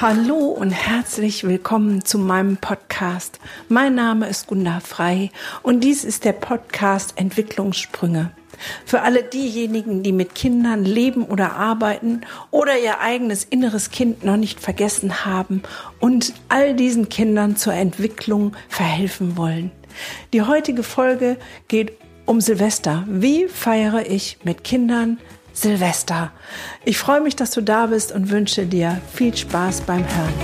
Hallo 0.00 0.46
und 0.46 0.70
herzlich 0.70 1.44
willkommen 1.44 2.06
zu 2.06 2.18
meinem 2.18 2.56
Podcast. 2.56 3.38
Mein 3.68 3.94
Name 3.94 4.28
ist 4.28 4.46
Gunda 4.46 4.80
Frei 4.80 5.30
und 5.62 5.84
dies 5.84 6.04
ist 6.04 6.24
der 6.24 6.32
Podcast 6.32 7.12
Entwicklungssprünge. 7.16 8.30
Für 8.86 9.02
alle 9.02 9.22
diejenigen, 9.22 10.02
die 10.02 10.12
mit 10.12 10.34
Kindern 10.34 10.86
leben 10.86 11.26
oder 11.26 11.52
arbeiten 11.52 12.22
oder 12.50 12.78
ihr 12.78 13.00
eigenes 13.00 13.44
inneres 13.44 13.90
Kind 13.90 14.24
noch 14.24 14.38
nicht 14.38 14.58
vergessen 14.58 15.26
haben 15.26 15.64
und 15.98 16.32
all 16.48 16.74
diesen 16.74 17.10
Kindern 17.10 17.56
zur 17.56 17.74
Entwicklung 17.74 18.56
verhelfen 18.70 19.36
wollen. 19.36 19.70
Die 20.32 20.40
heutige 20.40 20.82
Folge 20.82 21.36
geht 21.68 21.92
um 22.24 22.40
Silvester. 22.40 23.04
Wie 23.06 23.48
feiere 23.48 24.10
ich 24.10 24.38
mit 24.44 24.64
Kindern 24.64 25.18
Silvester? 25.52 26.32
Ich 26.84 26.98
freue 26.98 27.20
mich, 27.20 27.36
dass 27.36 27.50
du 27.50 27.60
da 27.60 27.86
bist 27.86 28.12
und 28.12 28.30
wünsche 28.30 28.66
dir 28.66 29.00
viel 29.12 29.36
Spaß 29.36 29.82
beim 29.82 30.04
Hören. 30.04 30.34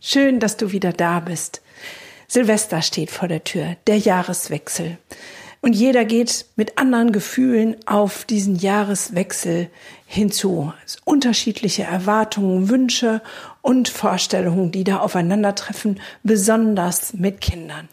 Schön, 0.00 0.40
dass 0.40 0.56
du 0.56 0.72
wieder 0.72 0.92
da 0.92 1.20
bist. 1.20 1.62
Silvester 2.26 2.82
steht 2.82 3.10
vor 3.10 3.28
der 3.28 3.44
Tür, 3.44 3.76
der 3.86 3.98
Jahreswechsel. 3.98 4.98
Und 5.62 5.74
jeder 5.74 6.06
geht 6.06 6.46
mit 6.56 6.78
anderen 6.78 7.12
Gefühlen 7.12 7.76
auf 7.86 8.24
diesen 8.24 8.56
Jahreswechsel 8.56 9.68
hinzu. 10.06 10.72
Unterschiedliche 11.04 11.82
Erwartungen, 11.82 12.70
Wünsche 12.70 13.20
und 13.60 13.90
Vorstellungen, 13.90 14.72
die 14.72 14.84
da 14.84 15.00
aufeinandertreffen, 15.00 16.00
besonders 16.22 17.12
mit 17.12 17.42
Kindern. 17.42 17.88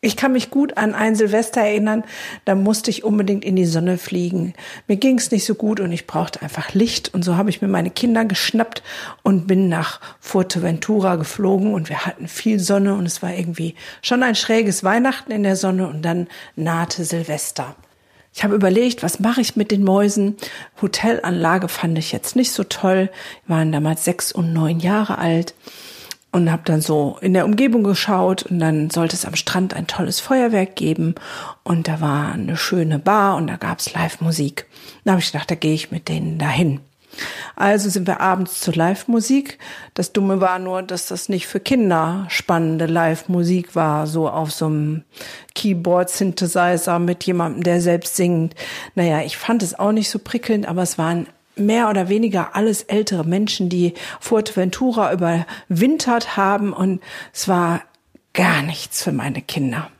Ich 0.00 0.16
kann 0.16 0.30
mich 0.30 0.50
gut 0.50 0.76
an 0.76 0.94
ein 0.94 1.16
Silvester 1.16 1.60
erinnern, 1.60 2.04
da 2.44 2.54
musste 2.54 2.88
ich 2.88 3.02
unbedingt 3.02 3.44
in 3.44 3.56
die 3.56 3.66
Sonne 3.66 3.98
fliegen. 3.98 4.54
Mir 4.86 4.96
ging 4.96 5.18
es 5.18 5.32
nicht 5.32 5.44
so 5.44 5.56
gut 5.56 5.80
und 5.80 5.90
ich 5.90 6.06
brauchte 6.06 6.40
einfach 6.40 6.72
Licht 6.72 7.12
und 7.14 7.24
so 7.24 7.36
habe 7.36 7.50
ich 7.50 7.62
mir 7.62 7.66
meine 7.68 7.90
Kinder 7.90 8.24
geschnappt 8.24 8.84
und 9.24 9.48
bin 9.48 9.68
nach 9.68 10.00
Fuerteventura 10.20 11.16
geflogen 11.16 11.74
und 11.74 11.88
wir 11.88 12.06
hatten 12.06 12.28
viel 12.28 12.60
Sonne 12.60 12.94
und 12.94 13.06
es 13.06 13.22
war 13.22 13.34
irgendwie 13.34 13.74
schon 14.00 14.22
ein 14.22 14.36
schräges 14.36 14.84
Weihnachten 14.84 15.32
in 15.32 15.42
der 15.42 15.56
Sonne 15.56 15.88
und 15.88 16.02
dann 16.02 16.28
nahte 16.54 17.04
Silvester. 17.04 17.74
Ich 18.32 18.44
habe 18.44 18.54
überlegt, 18.54 19.02
was 19.02 19.18
mache 19.18 19.40
ich 19.40 19.56
mit 19.56 19.72
den 19.72 19.82
Mäusen? 19.82 20.36
Hotelanlage 20.80 21.66
fand 21.66 21.98
ich 21.98 22.12
jetzt 22.12 22.36
nicht 22.36 22.52
so 22.52 22.62
toll. 22.62 23.10
Wir 23.46 23.56
waren 23.56 23.72
damals 23.72 24.04
sechs 24.04 24.30
und 24.30 24.52
neun 24.52 24.78
Jahre 24.78 25.18
alt 25.18 25.54
und 26.32 26.50
habe 26.50 26.62
dann 26.64 26.80
so 26.80 27.16
in 27.20 27.32
der 27.32 27.44
Umgebung 27.44 27.82
geschaut 27.82 28.42
und 28.42 28.58
dann 28.58 28.90
sollte 28.90 29.16
es 29.16 29.24
am 29.24 29.34
Strand 29.34 29.74
ein 29.74 29.86
tolles 29.86 30.20
Feuerwerk 30.20 30.76
geben 30.76 31.14
und 31.64 31.88
da 31.88 32.00
war 32.00 32.32
eine 32.32 32.56
schöne 32.56 32.98
Bar 32.98 33.36
und 33.36 33.46
da 33.46 33.56
gab's 33.56 33.92
Live-Musik. 33.92 34.66
Da 35.04 35.12
habe 35.12 35.20
ich 35.20 35.32
gedacht, 35.32 35.50
da 35.50 35.54
gehe 35.54 35.74
ich 35.74 35.90
mit 35.90 36.08
denen 36.08 36.38
dahin. 36.38 36.80
Also 37.56 37.88
sind 37.88 38.06
wir 38.06 38.20
abends 38.20 38.60
zur 38.60 38.74
Live-Musik. 38.74 39.58
Das 39.94 40.12
Dumme 40.12 40.40
war 40.40 40.58
nur, 40.58 40.82
dass 40.82 41.06
das 41.06 41.28
nicht 41.28 41.46
für 41.46 41.58
Kinder 41.58 42.26
spannende 42.28 42.86
Live-Musik 42.86 43.74
war, 43.74 44.06
so 44.06 44.28
auf 44.28 44.52
so 44.52 44.66
einem 44.66 45.04
Keyboard-Synthesizer 45.54 46.98
mit 46.98 47.24
jemandem, 47.24 47.62
der 47.64 47.80
selbst 47.80 48.16
singt. 48.16 48.54
Naja, 48.94 49.22
ich 49.22 49.36
fand 49.36 49.62
es 49.62 49.78
auch 49.78 49.92
nicht 49.92 50.10
so 50.10 50.18
prickelnd, 50.18 50.68
aber 50.68 50.82
es 50.82 50.98
waren 50.98 51.26
mehr 51.58 51.88
oder 51.88 52.08
weniger 52.08 52.54
alles 52.54 52.82
ältere 52.82 53.24
Menschen, 53.24 53.68
die 53.68 53.94
Fuerteventura 54.20 55.12
überwintert 55.12 56.36
haben 56.36 56.72
und 56.72 57.00
es 57.32 57.48
war 57.48 57.82
gar 58.32 58.62
nichts 58.62 59.02
für 59.02 59.12
meine 59.12 59.42
Kinder. 59.42 59.90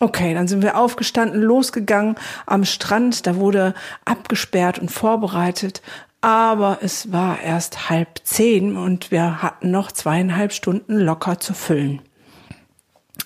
Okay, 0.00 0.34
dann 0.34 0.48
sind 0.48 0.62
wir 0.62 0.76
aufgestanden, 0.76 1.40
losgegangen 1.40 2.16
am 2.46 2.64
Strand, 2.64 3.26
da 3.26 3.36
wurde 3.36 3.74
abgesperrt 4.04 4.78
und 4.80 4.90
vorbereitet, 4.90 5.80
aber 6.20 6.78
es 6.82 7.12
war 7.12 7.40
erst 7.40 7.88
halb 7.88 8.20
zehn 8.24 8.76
und 8.76 9.10
wir 9.10 9.42
hatten 9.42 9.70
noch 9.70 9.92
zweieinhalb 9.92 10.52
Stunden 10.52 10.98
locker 10.98 11.38
zu 11.38 11.54
füllen. 11.54 12.00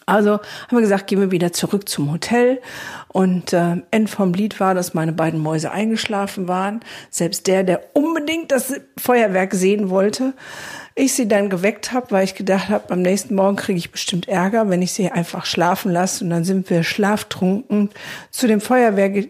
Also 0.04 0.32
haben 0.32 0.76
wir 0.76 0.80
gesagt, 0.80 1.06
gehen 1.06 1.20
wir 1.20 1.30
wieder 1.30 1.52
zurück 1.52 1.88
zum 1.88 2.12
Hotel. 2.12 2.60
Und 3.08 3.52
äh, 3.52 3.76
End 3.90 4.10
vom 4.10 4.34
Lied 4.34 4.60
war, 4.60 4.74
dass 4.74 4.94
meine 4.94 5.12
beiden 5.12 5.40
Mäuse 5.40 5.70
eingeschlafen 5.70 6.48
waren. 6.48 6.80
Selbst 7.10 7.46
der, 7.46 7.64
der 7.64 7.82
unbedingt 7.94 8.52
das 8.52 8.74
Feuerwerk 8.98 9.54
sehen 9.54 9.90
wollte. 9.90 10.34
Ich 10.94 11.14
sie 11.14 11.28
dann 11.28 11.50
geweckt 11.50 11.92
habe, 11.92 12.10
weil 12.10 12.24
ich 12.24 12.34
gedacht 12.34 12.68
habe, 12.68 12.92
am 12.92 13.02
nächsten 13.02 13.34
Morgen 13.34 13.56
kriege 13.56 13.78
ich 13.78 13.90
bestimmt 13.90 14.28
Ärger, 14.28 14.68
wenn 14.68 14.82
ich 14.82 14.92
sie 14.92 15.10
einfach 15.10 15.46
schlafen 15.46 15.92
lasse. 15.92 16.24
Und 16.24 16.30
dann 16.30 16.44
sind 16.44 16.70
wir 16.70 16.82
schlaftrunken 16.84 17.90
zu 18.30 18.46
dem 18.46 18.60
Feuerwerk 18.60 19.28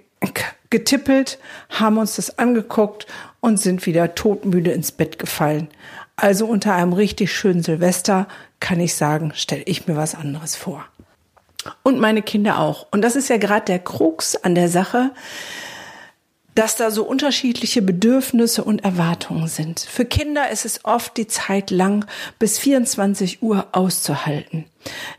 getippelt, 0.71 1.39
haben 1.71 1.99
uns 1.99 2.17
das 2.17 2.39
angeguckt 2.39 3.07
und 3.41 3.61
sind 3.61 3.87
wieder 3.87 4.15
todmüde 4.15 4.73
ins 4.73 4.93
Bett 4.93 5.19
gefallen. 5.19 5.69
Also 6.17 6.47
unter 6.47 6.75
einem 6.75 6.95
richtig 6.95 7.35
schönen 7.35 7.63
Silvester 7.63 8.27
kann 8.59 8.81
ich 8.81 8.95
sagen, 8.95 9.33
stelle 9.35 9.63
ich 9.67 9.87
mir 9.87 9.97
was 9.97 10.15
anderes 10.15 10.57
vor. 10.57 10.85
Und 11.83 12.01
meine 12.01 12.23
Kinder 12.23 12.59
auch. 12.59 12.87
Und 12.91 13.03
das 13.03 13.17
ist 13.17 13.29
ja 13.29 13.37
gerade 13.37 13.67
der 13.67 13.79
Krux 13.79 14.37
an 14.37 14.55
der 14.55 14.69
Sache, 14.69 15.11
dass 16.57 16.75
da 16.75 16.91
so 16.91 17.05
unterschiedliche 17.05 17.83
Bedürfnisse 17.83 18.65
und 18.65 18.83
Erwartungen 18.83 19.47
sind. 19.47 19.81
Für 19.81 20.07
Kinder 20.07 20.51
ist 20.51 20.65
es 20.65 20.85
oft 20.85 21.17
die 21.17 21.27
Zeit 21.27 21.71
lang 21.71 22.07
bis 22.39 22.59
24 22.59 23.43
Uhr 23.43 23.67
auszuhalten. 23.73 24.65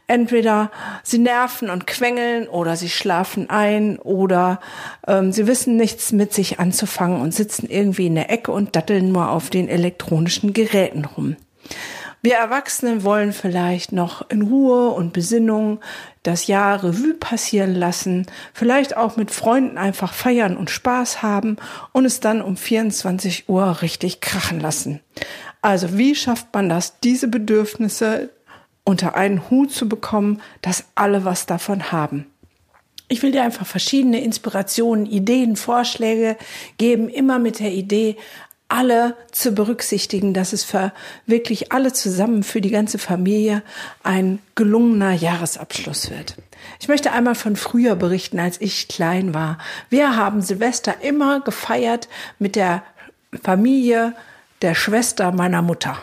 Entweder 0.07 0.71
sie 1.03 1.19
nerven 1.19 1.69
und 1.69 1.85
quengeln 1.85 2.47
oder 2.47 2.75
sie 2.75 2.89
schlafen 2.89 3.49
ein 3.49 3.99
oder 3.99 4.59
ähm, 5.07 5.31
sie 5.31 5.45
wissen 5.45 5.75
nichts 5.75 6.11
mit 6.11 6.33
sich 6.33 6.59
anzufangen 6.59 7.21
und 7.21 7.33
sitzen 7.33 7.69
irgendwie 7.69 8.07
in 8.07 8.15
der 8.15 8.31
Ecke 8.31 8.51
und 8.51 8.75
datteln 8.75 9.11
nur 9.11 9.29
auf 9.29 9.49
den 9.49 9.69
elektronischen 9.69 10.53
Geräten 10.53 11.05
rum. 11.05 11.35
Wir 12.27 12.35
Erwachsenen 12.35 13.05
wollen 13.05 13.31
vielleicht 13.31 13.93
noch 13.93 14.29
in 14.29 14.41
Ruhe 14.41 14.89
und 14.89 15.13
Besinnung 15.13 15.79
das 16.23 16.47
Jahr 16.47 16.83
Revue 16.83 17.13
passieren 17.13 17.73
lassen, 17.73 18.25
vielleicht 18.53 18.97
auch 18.97 19.15
mit 19.15 19.31
Freunden 19.31 19.77
einfach 19.77 20.13
feiern 20.13 20.57
und 20.57 20.69
Spaß 20.69 21.21
haben 21.21 21.55
und 21.93 22.03
es 22.03 22.19
dann 22.19 22.41
um 22.41 22.57
24 22.57 23.47
Uhr 23.47 23.81
richtig 23.81 24.19
krachen 24.19 24.59
lassen. 24.59 24.99
Also 25.61 25.97
wie 25.97 26.15
schafft 26.15 26.53
man 26.53 26.67
das, 26.67 26.99
diese 26.99 27.29
Bedürfnisse 27.29 28.29
unter 28.83 29.15
einen 29.15 29.49
Hut 29.49 29.71
zu 29.71 29.87
bekommen, 29.87 30.41
dass 30.61 30.83
alle 30.95 31.23
was 31.23 31.45
davon 31.45 31.93
haben? 31.93 32.25
Ich 33.07 33.23
will 33.23 33.31
dir 33.31 33.43
einfach 33.43 33.65
verschiedene 33.65 34.21
Inspirationen, 34.21 35.05
Ideen, 35.05 35.55
Vorschläge 35.55 36.35
geben, 36.77 37.07
immer 37.07 37.39
mit 37.39 37.61
der 37.61 37.71
Idee, 37.71 38.17
alle 38.69 39.15
zu 39.31 39.53
berücksichtigen, 39.53 40.33
dass 40.33 40.51
es 40.53 40.63
für 40.63 40.91
wirklich 41.25 41.71
alle 41.71 41.93
zusammen, 41.93 42.43
für 42.43 42.61
die 42.61 42.69
ganze 42.69 42.97
Familie 42.97 43.63
ein 44.03 44.39
gelungener 44.55 45.13
Jahresabschluss 45.13 46.09
wird. 46.09 46.35
Ich 46.79 46.87
möchte 46.87 47.11
einmal 47.11 47.35
von 47.35 47.55
früher 47.55 47.95
berichten, 47.95 48.39
als 48.39 48.59
ich 48.59 48.87
klein 48.87 49.33
war. 49.33 49.57
Wir 49.89 50.15
haben 50.15 50.41
Silvester 50.41 50.95
immer 51.01 51.39
gefeiert 51.39 52.09
mit 52.39 52.55
der 52.55 52.83
Familie 53.41 54.13
der 54.61 54.75
Schwester 54.75 55.31
meiner 55.31 55.61
Mutter. 55.61 55.97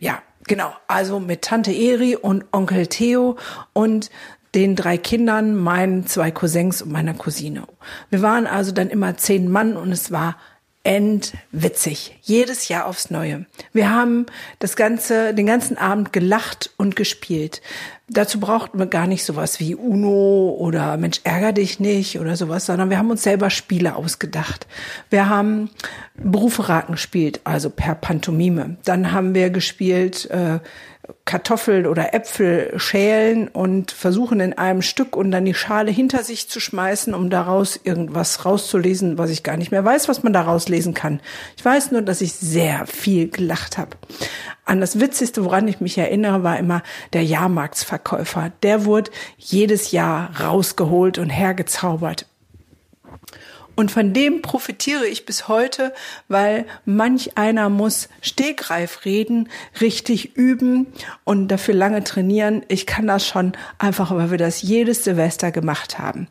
Ja, 0.00 0.22
genau. 0.46 0.72
Also 0.88 1.20
mit 1.20 1.42
Tante 1.42 1.72
Eri 1.72 2.16
und 2.16 2.44
Onkel 2.52 2.86
Theo 2.86 3.36
und 3.72 4.10
den 4.54 4.74
drei 4.74 4.98
Kindern, 4.98 5.54
meinen 5.54 6.06
zwei 6.06 6.30
Cousins 6.32 6.82
und 6.82 6.90
meiner 6.90 7.14
Cousine. 7.14 7.64
Wir 8.10 8.20
waren 8.20 8.46
also 8.46 8.72
dann 8.72 8.90
immer 8.90 9.16
zehn 9.16 9.48
Mann 9.50 9.76
und 9.76 9.92
es 9.92 10.10
war 10.10 10.36
endwitzig. 10.82 12.16
Jedes 12.22 12.68
Jahr 12.68 12.86
aufs 12.86 13.10
Neue. 13.10 13.44
Wir 13.72 13.90
haben 13.90 14.26
das 14.58 14.76
ganze, 14.76 15.34
den 15.34 15.46
ganzen 15.46 15.76
Abend 15.76 16.12
gelacht 16.12 16.70
und 16.76 16.96
gespielt. 16.96 17.60
Dazu 18.12 18.40
brauchten 18.40 18.80
wir 18.80 18.86
gar 18.86 19.06
nicht 19.06 19.24
sowas 19.24 19.60
wie 19.60 19.76
Uno 19.76 20.56
oder 20.58 20.96
Mensch 20.96 21.20
ärger 21.22 21.52
dich 21.52 21.78
nicht 21.78 22.18
oder 22.18 22.34
sowas, 22.34 22.66
sondern 22.66 22.90
wir 22.90 22.98
haben 22.98 23.10
uns 23.10 23.22
selber 23.22 23.50
Spiele 23.50 23.94
ausgedacht. 23.94 24.66
Wir 25.10 25.28
haben 25.28 25.70
Berufe 26.16 26.68
raten 26.68 26.92
gespielt, 26.92 27.40
also 27.44 27.70
per 27.70 27.94
Pantomime. 27.94 28.78
Dann 28.84 29.12
haben 29.12 29.32
wir 29.32 29.50
gespielt 29.50 30.28
äh, 30.28 30.58
Kartoffeln 31.24 31.86
oder 31.86 32.14
Äpfel 32.14 32.72
schälen 32.76 33.48
und 33.48 33.92
versuchen 33.92 34.40
in 34.40 34.58
einem 34.58 34.82
Stück 34.82 35.16
und 35.16 35.30
dann 35.30 35.44
die 35.44 35.54
Schale 35.54 35.90
hinter 35.90 36.24
sich 36.24 36.48
zu 36.48 36.60
schmeißen, 36.60 37.14
um 37.14 37.30
daraus 37.30 37.78
irgendwas 37.82 38.44
rauszulesen, 38.44 39.18
was 39.18 39.30
ich 39.30 39.42
gar 39.42 39.56
nicht 39.56 39.70
mehr 39.70 39.84
weiß, 39.84 40.08
was 40.08 40.22
man 40.22 40.32
daraus 40.32 40.68
lesen 40.68 40.94
kann. 40.94 41.20
Ich 41.56 41.64
weiß 41.64 41.92
nur, 41.92 42.02
dass 42.02 42.20
ich 42.20 42.32
sehr 42.32 42.86
viel 42.86 43.28
gelacht 43.28 43.78
habe. 43.78 43.96
An 44.64 44.80
das 44.80 45.00
Witzigste, 45.00 45.44
woran 45.44 45.66
ich 45.66 45.80
mich 45.80 45.98
erinnere, 45.98 46.42
war 46.42 46.58
immer 46.58 46.82
der 47.12 47.24
Jahrmarktsverkäufer. 48.00 48.52
Der 48.62 48.84
wurde 48.84 49.10
jedes 49.38 49.92
Jahr 49.92 50.30
rausgeholt 50.40 51.18
und 51.18 51.30
hergezaubert. 51.30 52.26
Und 53.76 53.90
von 53.90 54.12
dem 54.12 54.42
profitiere 54.42 55.06
ich 55.06 55.24
bis 55.24 55.48
heute, 55.48 55.94
weil 56.28 56.66
manch 56.84 57.38
einer 57.38 57.70
muss 57.70 58.08
Stegreif 58.20 59.04
reden, 59.06 59.48
richtig 59.80 60.36
üben 60.36 60.86
und 61.24 61.48
dafür 61.48 61.74
lange 61.74 62.04
trainieren. 62.04 62.62
Ich 62.68 62.86
kann 62.86 63.06
das 63.06 63.26
schon 63.26 63.52
einfach, 63.78 64.14
weil 64.14 64.30
wir 64.30 64.38
das 64.38 64.60
jedes 64.60 65.04
Silvester 65.04 65.50
gemacht 65.50 65.98
haben. 65.98 66.28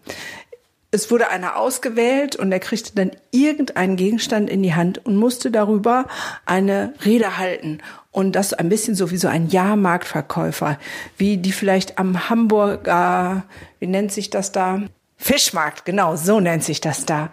es 0.92 1.12
wurde 1.12 1.30
einer 1.30 1.56
ausgewählt 1.56 2.36
und 2.36 2.52
er 2.52 2.60
kriegte 2.60 2.94
dann 2.96 3.12
irgendeinen 3.32 3.96
Gegenstand 3.96 4.50
in 4.50 4.64
die 4.64 4.74
Hand 4.74 5.06
und 5.06 5.16
musste 5.16 5.52
darüber 5.52 6.08
eine 6.46 6.94
Rede 7.06 7.38
halten. 7.38 7.80
Und 8.12 8.34
das 8.34 8.54
ein 8.54 8.70
bisschen 8.70 8.96
so 8.96 9.12
wie 9.12 9.18
so 9.18 9.28
ein 9.28 9.50
Jahrmarktverkäufer, 9.50 10.80
wie 11.18 11.38
die 11.38 11.52
vielleicht 11.52 12.00
am 12.00 12.30
Hamburger, 12.30 13.44
wie 13.80 13.88
nennt 13.88 14.12
sich 14.12 14.30
das 14.30 14.52
da? 14.52 14.82
Fischmarkt, 15.22 15.84
genau, 15.84 16.16
so 16.16 16.40
nennt 16.40 16.64
sich 16.64 16.80
das 16.80 17.06
da. 17.06 17.30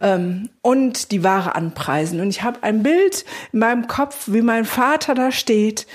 Ähm, 0.00 0.50
und 0.60 1.12
die 1.12 1.22
Ware 1.22 1.54
anpreisen. 1.54 2.20
Und 2.20 2.30
ich 2.30 2.42
habe 2.42 2.64
ein 2.64 2.82
Bild 2.82 3.24
in 3.52 3.60
meinem 3.60 3.86
Kopf, 3.86 4.24
wie 4.26 4.42
mein 4.42 4.64
Vater 4.64 5.14
da 5.14 5.30
steht 5.30 5.86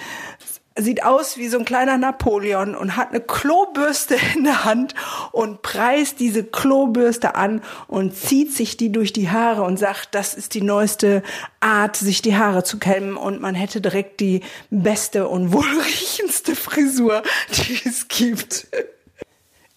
sieht 0.76 1.04
aus 1.04 1.38
wie 1.38 1.48
so 1.48 1.60
ein 1.60 1.66
kleiner 1.66 1.98
Napoleon 1.98 2.76
und 2.76 2.98
hat 2.98 3.10
eine 3.10 3.22
Klobürste 3.22 4.16
in 4.36 4.44
der 4.44 4.66
Hand 4.66 4.96
und 5.32 5.62
preist 5.62 6.20
diese 6.20 6.44
Klobürste 6.44 7.36
an 7.36 7.62
und 7.88 8.16
zieht 8.16 8.54
sich 8.54 8.78
die 8.78 8.92
durch 8.92 9.14
die 9.14 9.30
Haare 9.30 9.64
und 9.64 9.78
sagt, 9.78 10.16
das 10.16 10.34
ist 10.34 10.54
die 10.54 10.62
neueste 10.62 11.22
Art, 11.60 11.96
sich 11.96 12.22
die 12.22 12.36
Haare 12.36 12.64
zu 12.64 12.80
kämmen 12.80 13.18
und 13.18 13.42
man 13.42 13.56
hätte 13.56 13.82
direkt 13.82 14.20
die 14.20 14.42
beste 14.70 15.28
und 15.28 15.54
wohlriechendste 15.54 16.56
Frisur, 16.56 17.24
die 17.52 17.82
es 17.86 18.08
gibt. 18.08 18.68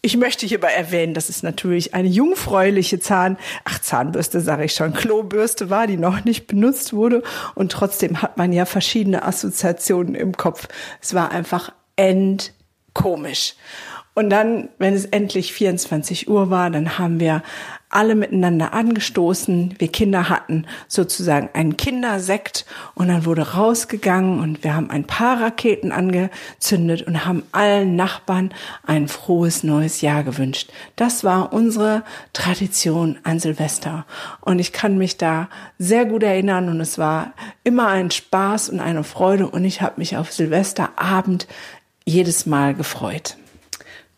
Ich 0.07 0.17
möchte 0.17 0.47
hierbei 0.47 0.69
erwähnen, 0.69 1.15
dass 1.15 1.29
es 1.29 1.43
natürlich 1.43 1.93
eine 1.93 2.07
jungfräuliche 2.07 3.01
Zahn, 3.01 3.37
ach 3.65 3.81
Zahnbürste 3.81 4.41
sage 4.41 4.63
ich 4.63 4.73
schon, 4.73 4.93
Klobürste 4.93 5.69
war, 5.69 5.89
die 5.89 5.97
noch 5.97 6.25
nicht 6.25 6.47
benutzt 6.47 6.93
wurde 6.93 7.25
und 7.57 7.73
trotzdem 7.73 8.23
hat 8.23 8.37
man 8.37 8.53
ja 8.53 8.67
verschiedene 8.67 9.25
Assoziationen 9.25 10.15
im 10.15 10.37
Kopf. 10.37 10.69
Es 11.03 11.13
war 11.15 11.33
einfach 11.33 11.73
endkomisch. 11.97 13.57
Und 14.19 14.31
dann, 14.31 14.71
wenn 14.79 14.95
es 14.95 15.05
endlich 15.05 15.53
24 15.53 16.27
Uhr 16.31 16.49
war, 16.49 16.71
dann 16.71 16.99
haben 16.99 17.21
wir 17.21 17.43
alle 17.91 18.15
miteinander 18.15 18.73
angestoßen. 18.73 19.75
Wir 19.79 19.89
Kinder 19.89 20.31
hatten 20.31 20.65
sozusagen 20.89 21.51
einen 21.53 21.77
Kindersekt 21.77 22.65
und 22.95 23.09
dann 23.09 23.27
wurde 23.27 23.53
rausgegangen 23.53 24.41
und 24.41 24.65
wir 24.65 24.75
haben 24.75 24.89
ein 24.89 25.05
paar 25.05 25.43
Raketen 25.43 25.93
angezündet 25.93 27.03
und 27.03 27.27
haben 27.27 27.43
allen 27.53 27.95
Nachbarn 27.95 28.55
ein 28.87 29.07
frohes 29.07 29.63
neues 29.63 30.01
Jahr 30.01 30.25
gewünscht. 30.25 30.73
Das 30.97 31.23
war 31.23 31.53
unsere 31.53 32.03
Tradition 32.33 33.19
an 33.23 33.39
Silvester 33.39 34.07
und 34.41 34.61
ich 34.61 34.73
kann 34.73 34.97
mich 34.97 35.19
da 35.19 35.51
sehr 35.79 36.07
gut 36.07 36.23
erinnern 36.23 36.71
und 36.71 36.81
es 36.81 36.97
war 36.97 37.35
immer 37.65 37.89
ein 37.89 38.11
Spaß 38.11 38.71
und 38.71 38.81
eine 38.81 39.05
Freude 39.05 39.47
und 39.47 39.67
ich 39.67 39.83
habe 39.83 39.97
mich 39.99 40.17
auf 40.17 40.33
Silvesterabend 40.33 41.47
jedes 42.07 42.47
Mal 42.47 42.73
gefreut 42.73 43.37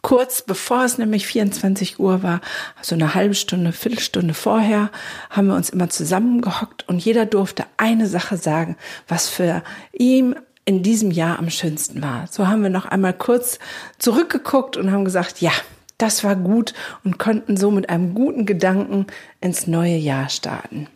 kurz 0.08 0.40
bevor 0.40 0.84
es 0.84 0.96
nämlich 0.96 1.26
24 1.26 2.00
Uhr 2.00 2.22
war, 2.22 2.40
so 2.80 2.94
eine 2.94 3.14
halbe 3.14 3.34
Stunde, 3.34 3.72
Viertelstunde 3.72 4.32
vorher, 4.32 4.90
haben 5.28 5.48
wir 5.48 5.54
uns 5.54 5.68
immer 5.68 5.90
zusammengehockt 5.90 6.88
und 6.88 7.04
jeder 7.04 7.26
durfte 7.26 7.66
eine 7.76 8.06
Sache 8.06 8.38
sagen, 8.38 8.78
was 9.06 9.28
für 9.28 9.62
ihn 9.92 10.34
in 10.64 10.82
diesem 10.82 11.10
Jahr 11.10 11.38
am 11.38 11.50
schönsten 11.50 12.00
war. 12.00 12.26
So 12.30 12.48
haben 12.48 12.62
wir 12.62 12.70
noch 12.70 12.86
einmal 12.86 13.12
kurz 13.12 13.58
zurückgeguckt 13.98 14.78
und 14.78 14.92
haben 14.92 15.04
gesagt, 15.04 15.42
ja, 15.42 15.52
das 15.98 16.24
war 16.24 16.36
gut 16.36 16.72
und 17.04 17.18
konnten 17.18 17.58
so 17.58 17.70
mit 17.70 17.90
einem 17.90 18.14
guten 18.14 18.46
Gedanken 18.46 19.08
ins 19.42 19.66
neue 19.66 19.96
Jahr 19.96 20.30
starten. 20.30 20.86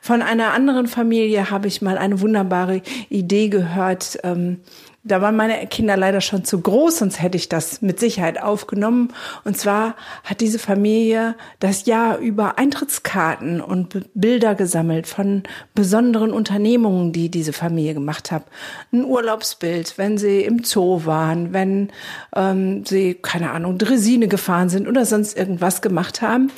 Von 0.00 0.22
einer 0.22 0.54
anderen 0.54 0.88
Familie 0.88 1.52
habe 1.52 1.68
ich 1.68 1.82
mal 1.82 1.98
eine 1.98 2.20
wunderbare 2.20 2.82
Idee 3.10 3.48
gehört. 3.48 4.18
Ähm, 4.24 4.58
da 5.04 5.22
waren 5.22 5.36
meine 5.36 5.66
Kinder 5.68 5.96
leider 5.96 6.20
schon 6.20 6.44
zu 6.44 6.60
groß, 6.60 6.98
sonst 6.98 7.22
hätte 7.22 7.36
ich 7.36 7.48
das 7.48 7.82
mit 7.82 8.00
Sicherheit 8.00 8.42
aufgenommen. 8.42 9.14
Und 9.44 9.56
zwar 9.56 9.94
hat 10.24 10.40
diese 10.40 10.58
Familie 10.58 11.36
das 11.60 11.86
Jahr 11.86 12.18
über 12.18 12.58
Eintrittskarten 12.58 13.60
und 13.60 14.10
Bilder 14.14 14.56
gesammelt 14.56 15.06
von 15.06 15.44
besonderen 15.74 16.32
Unternehmungen, 16.32 17.12
die 17.12 17.30
diese 17.30 17.52
Familie 17.52 17.94
gemacht 17.94 18.32
hat. 18.32 18.44
Ein 18.92 19.04
Urlaubsbild, 19.04 19.98
wenn 19.98 20.18
sie 20.18 20.42
im 20.42 20.64
Zoo 20.64 21.02
waren, 21.04 21.52
wenn 21.52 21.90
ähm, 22.34 22.84
sie, 22.84 23.14
keine 23.14 23.52
Ahnung, 23.52 23.78
Dresine 23.78 24.26
gefahren 24.26 24.68
sind 24.68 24.88
oder 24.88 25.06
sonst 25.06 25.38
irgendwas 25.38 25.80
gemacht 25.80 26.22
haben, 26.22 26.50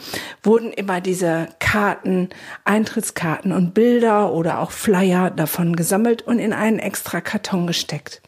wurden 0.43 0.73
immer 0.73 1.01
diese 1.03 1.49
Karten, 1.59 2.31
Eintrittskarten 2.65 3.53
und 3.53 3.75
Bilder 3.75 4.33
oder 4.33 4.61
auch 4.61 4.71
Flyer 4.71 5.31
davon 5.31 5.77
gesammelt 5.77 6.23
und 6.23 6.39
in 6.39 6.55
einen 6.55 6.79
extra 6.79 7.21
Karton 7.21 7.67
gesteckt. 7.67 8.23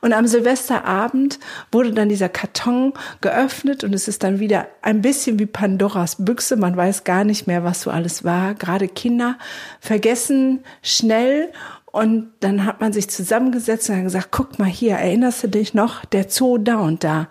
Und 0.00 0.12
am 0.12 0.26
Silvesterabend 0.26 1.38
wurde 1.72 1.92
dann 1.92 2.08
dieser 2.08 2.28
Karton 2.28 2.92
geöffnet 3.20 3.84
und 3.84 3.94
es 3.94 4.08
ist 4.08 4.22
dann 4.22 4.40
wieder 4.40 4.66
ein 4.82 5.02
bisschen 5.02 5.38
wie 5.38 5.46
Pandoras 5.46 6.16
Büchse. 6.18 6.56
Man 6.56 6.76
weiß 6.76 7.04
gar 7.04 7.24
nicht 7.24 7.46
mehr, 7.46 7.64
was 7.64 7.82
so 7.82 7.90
alles 7.90 8.24
war. 8.24 8.54
Gerade 8.54 8.88
Kinder 8.88 9.38
vergessen 9.80 10.64
schnell 10.82 11.52
und 11.92 12.30
dann 12.38 12.66
hat 12.66 12.80
man 12.80 12.92
sich 12.92 13.10
zusammengesetzt 13.10 13.90
und 13.90 13.96
hat 13.96 14.04
gesagt, 14.04 14.28
guck 14.30 14.58
mal 14.60 14.68
hier, 14.68 14.92
erinnerst 14.94 15.42
du 15.42 15.48
dich 15.48 15.74
noch, 15.74 16.04
der 16.04 16.28
Zoo 16.28 16.56
da 16.56 16.78
und 16.78 17.02
da. 17.02 17.28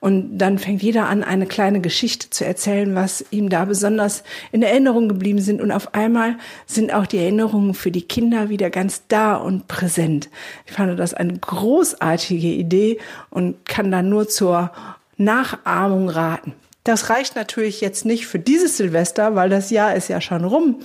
Und 0.00 0.36
dann 0.36 0.58
fängt 0.58 0.82
jeder 0.82 1.08
an, 1.08 1.24
eine 1.24 1.46
kleine 1.46 1.80
Geschichte 1.80 2.28
zu 2.28 2.44
erzählen, 2.44 2.94
was 2.94 3.24
ihm 3.30 3.48
da 3.48 3.64
besonders 3.64 4.22
in 4.50 4.62
Erinnerung 4.62 5.08
geblieben 5.08 5.40
sind. 5.40 5.62
Und 5.62 5.72
auf 5.72 5.94
einmal 5.94 6.36
sind 6.66 6.92
auch 6.92 7.06
die 7.06 7.18
Erinnerungen 7.18 7.72
für 7.72 7.90
die 7.90 8.02
Kinder 8.02 8.50
wieder 8.50 8.68
ganz 8.68 9.04
da 9.08 9.36
und 9.36 9.66
präsent. 9.66 10.28
Ich 10.66 10.72
fand 10.72 10.98
das 10.98 11.14
eine 11.14 11.38
großartige 11.38 12.48
Idee 12.48 12.98
und 13.30 13.64
kann 13.64 13.90
da 13.90 14.02
nur 14.02 14.28
zur 14.28 14.72
Nachahmung 15.16 16.10
raten. 16.10 16.52
Das 16.84 17.10
reicht 17.10 17.36
natürlich 17.36 17.80
jetzt 17.80 18.04
nicht 18.04 18.26
für 18.26 18.40
dieses 18.40 18.76
Silvester, 18.76 19.36
weil 19.36 19.48
das 19.48 19.70
Jahr 19.70 19.94
ist 19.94 20.08
ja 20.08 20.20
schon 20.20 20.44
rum. 20.44 20.80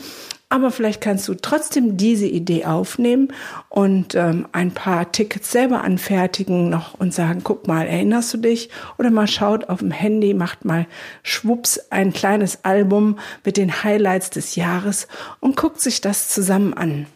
Aber 0.50 0.72
vielleicht 0.72 1.02
kannst 1.02 1.28
du 1.28 1.34
trotzdem 1.34 1.98
diese 1.98 2.26
Idee 2.26 2.64
aufnehmen 2.64 3.34
und 3.68 4.16
ähm, 4.16 4.48
ein 4.54 4.72
paar 4.72 5.12
Tickets 5.12 5.52
selber 5.52 5.84
anfertigen 5.84 6.70
noch 6.70 6.94
und 6.94 7.14
sagen, 7.14 7.42
guck 7.44 7.68
mal, 7.68 7.86
erinnerst 7.86 8.34
du 8.34 8.38
dich? 8.38 8.70
Oder 8.98 9.12
mal 9.12 9.28
schaut 9.28 9.68
auf 9.68 9.80
dem 9.80 9.92
Handy, 9.92 10.34
macht 10.34 10.64
mal 10.64 10.88
schwupps 11.22 11.80
ein 11.90 12.14
kleines 12.14 12.64
Album 12.64 13.20
mit 13.44 13.58
den 13.58 13.84
Highlights 13.84 14.30
des 14.30 14.56
Jahres 14.56 15.10
und 15.42 15.58
guckt 15.58 15.82
sich 15.82 16.00
das 16.00 16.30
zusammen 16.30 16.74
an. 16.74 17.08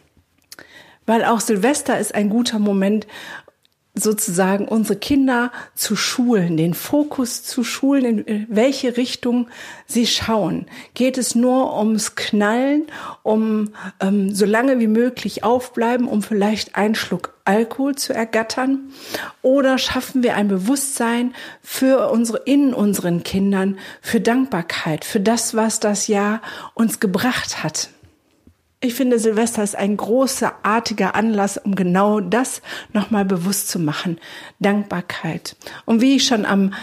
Weil 1.06 1.24
auch 1.24 1.40
Silvester 1.40 1.98
ist 1.98 2.14
ein 2.14 2.28
guter 2.28 2.58
Moment, 2.58 3.06
sozusagen 3.94 4.68
unsere 4.68 4.98
Kinder 4.98 5.52
zu 5.74 5.96
schulen, 5.96 6.56
den 6.56 6.72
Fokus 6.72 7.42
zu 7.42 7.62
schulen, 7.62 8.24
in 8.24 8.46
welche 8.48 8.96
Richtung 8.96 9.48
sie 9.86 10.06
schauen. 10.06 10.66
Geht 10.94 11.18
es 11.18 11.34
nur 11.34 11.78
ums 11.78 12.14
Knallen, 12.14 12.86
um 13.22 13.74
ähm, 14.00 14.34
so 14.34 14.46
lange 14.46 14.80
wie 14.80 14.86
möglich 14.86 15.44
aufbleiben, 15.44 16.08
um 16.08 16.22
vielleicht 16.22 16.74
einen 16.74 16.94
Schluck 16.94 17.34
Alkohol 17.44 17.94
zu 17.94 18.14
ergattern? 18.14 18.90
Oder 19.42 19.76
schaffen 19.76 20.22
wir 20.22 20.36
ein 20.36 20.48
Bewusstsein 20.48 21.34
für 21.60 22.10
unsere, 22.10 22.38
in 22.46 22.72
unseren 22.72 23.22
Kindern, 23.24 23.78
für 24.00 24.22
Dankbarkeit, 24.22 25.04
für 25.04 25.20
das, 25.20 25.54
was 25.54 25.80
das 25.80 26.06
Jahr 26.06 26.40
uns 26.72 26.98
gebracht 26.98 27.62
hat? 27.62 27.90
Ich 28.84 28.94
finde, 28.94 29.20
Silvester 29.20 29.62
ist 29.62 29.76
ein 29.76 29.96
großartiger 29.96 31.14
Anlass, 31.14 31.56
um 31.56 31.76
genau 31.76 32.18
das 32.18 32.62
nochmal 32.92 33.24
bewusst 33.24 33.68
zu 33.68 33.78
machen. 33.78 34.18
Dankbarkeit. 34.58 35.54
Und 35.84 36.00
wie 36.00 36.16
ich 36.16 36.26
schon 36.26 36.44
am 36.44 36.74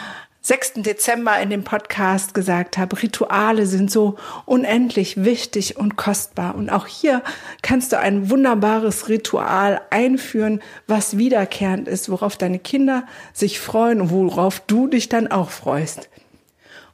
6. 0.41 0.75
Dezember 0.75 1.37
in 1.41 1.49
dem 1.49 1.65
Podcast 1.65 2.33
gesagt 2.33 2.77
habe, 2.77 3.01
Rituale 3.01 3.65
sind 3.65 3.91
so 3.91 4.15
unendlich 4.45 5.25
wichtig 5.25 5.75
und 5.75 5.97
kostbar. 5.97 6.55
Und 6.55 6.69
auch 6.69 6.87
hier 6.87 7.21
kannst 7.63 7.91
du 7.91 7.99
ein 7.99 8.29
wunderbares 8.29 9.09
Ritual 9.09 9.81
einführen, 9.89 10.61
was 10.87 11.17
wiederkehrend 11.17 11.89
ist, 11.89 12.09
worauf 12.09 12.37
deine 12.37 12.59
Kinder 12.59 13.03
sich 13.33 13.59
freuen 13.59 13.99
und 13.99 14.11
worauf 14.11 14.61
du 14.61 14.87
dich 14.87 15.09
dann 15.09 15.29
auch 15.29 15.49
freust. 15.49 16.07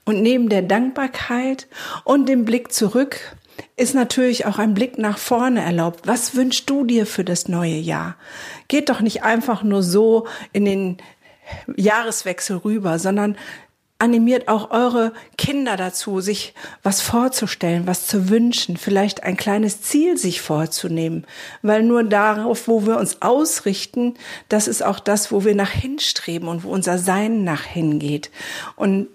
Und 0.04 0.24
neben 0.24 0.50
der 0.50 0.64
Dankbarkeit 0.64 1.68
und 2.06 2.28
dem 2.28 2.44
Blick 2.44 2.72
zurück 2.72 3.36
ist 3.78 3.94
natürlich 3.94 4.46
auch 4.46 4.58
ein 4.58 4.74
Blick 4.74 4.98
nach 4.98 5.18
vorne 5.18 5.62
erlaubt. 5.62 6.08
Was 6.08 6.36
wünschst 6.36 6.70
du 6.70 6.86
dir 6.86 7.06
für 7.06 7.24
das 7.24 7.48
neue 7.48 7.78
Jahr? 7.78 8.16
Geht 8.68 8.90
doch 8.90 9.02
nicht 9.02 9.24
einfach 9.24 9.64
nur 9.64 9.84
so 9.84 10.28
in 10.54 10.66
den 10.66 10.98
Jahreswechsel 11.76 12.58
rüber, 12.58 13.00
sondern 13.00 13.38
animiert 13.98 14.50
auch 14.50 14.72
eure 14.72 15.14
Kinder 15.38 15.78
dazu, 15.78 16.20
sich 16.20 16.54
was 16.84 17.02
vorzustellen, 17.02 17.88
was 17.88 18.08
zu 18.08 18.30
wünschen, 18.30 18.76
vielleicht 18.76 19.24
ein 19.24 19.38
kleines 19.38 19.82
Ziel 19.82 20.18
sich 20.18 20.42
vorzunehmen, 20.42 21.26
weil 21.62 21.82
nur 21.84 22.04
darauf, 22.04 22.68
wo 22.68 22.86
wir 22.86 22.98
uns 22.98 23.22
ausrichten, 23.22 24.16
das 24.50 24.68
ist 24.68 24.84
auch 24.84 25.00
das, 25.00 25.32
wo 25.32 25.46
wir 25.46 25.56
nach 25.56 25.70
hinstreben 25.70 26.50
und 26.50 26.64
wo 26.64 26.70
unser 26.72 26.98
Sein 26.98 27.44
nach 27.46 27.64
hingeht. 27.64 28.32
Und 28.76 29.08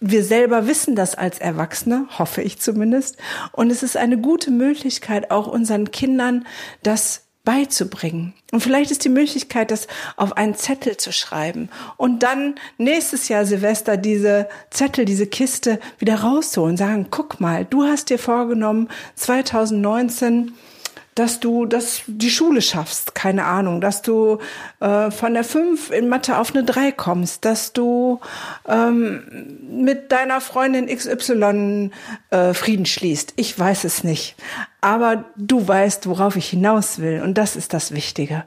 wir 0.00 0.22
selber 0.22 0.66
wissen 0.66 0.94
das 0.94 1.14
als 1.14 1.38
Erwachsene, 1.38 2.06
hoffe 2.18 2.42
ich 2.42 2.60
zumindest. 2.60 3.16
Und 3.52 3.70
es 3.70 3.82
ist 3.82 3.96
eine 3.96 4.18
gute 4.18 4.50
Möglichkeit, 4.50 5.30
auch 5.30 5.46
unseren 5.46 5.90
Kindern 5.90 6.46
das 6.82 7.22
beizubringen. 7.48 8.34
Und 8.52 8.60
vielleicht 8.60 8.90
ist 8.90 9.04
die 9.04 9.08
Möglichkeit, 9.08 9.70
das 9.70 9.86
auf 10.16 10.36
einen 10.36 10.54
Zettel 10.54 10.98
zu 10.98 11.12
schreiben 11.12 11.70
und 11.96 12.22
dann 12.22 12.56
nächstes 12.76 13.28
Jahr 13.28 13.46
Silvester 13.46 13.96
diese 13.96 14.50
Zettel, 14.68 15.06
diese 15.06 15.26
Kiste 15.26 15.80
wieder 15.98 16.16
rauszuholen, 16.16 16.76
sagen, 16.76 17.06
guck 17.10 17.40
mal, 17.40 17.64
du 17.64 17.84
hast 17.84 18.10
dir 18.10 18.18
vorgenommen, 18.18 18.88
2019 19.14 20.52
dass 21.18 21.40
du 21.40 21.66
das 21.66 22.02
die 22.06 22.30
Schule 22.30 22.62
schaffst, 22.62 23.14
keine 23.14 23.44
Ahnung, 23.44 23.80
dass 23.80 24.02
du 24.02 24.38
äh, 24.80 25.10
von 25.10 25.34
der 25.34 25.44
5 25.44 25.90
in 25.90 26.08
Mathe 26.08 26.38
auf 26.38 26.54
eine 26.54 26.64
3 26.64 26.92
kommst, 26.92 27.44
dass 27.44 27.72
du 27.72 28.20
ähm, 28.68 29.58
mit 29.70 30.12
deiner 30.12 30.40
Freundin 30.40 30.86
XY 30.86 31.90
äh, 32.30 32.54
Frieden 32.54 32.86
schließt. 32.86 33.34
Ich 33.36 33.58
weiß 33.58 33.84
es 33.84 34.04
nicht. 34.04 34.36
Aber 34.80 35.24
du 35.36 35.66
weißt, 35.66 36.08
worauf 36.08 36.36
ich 36.36 36.50
hinaus 36.50 37.00
will. 37.00 37.20
Und 37.22 37.34
das 37.36 37.56
ist 37.56 37.74
das 37.74 37.92
Wichtige. 37.92 38.44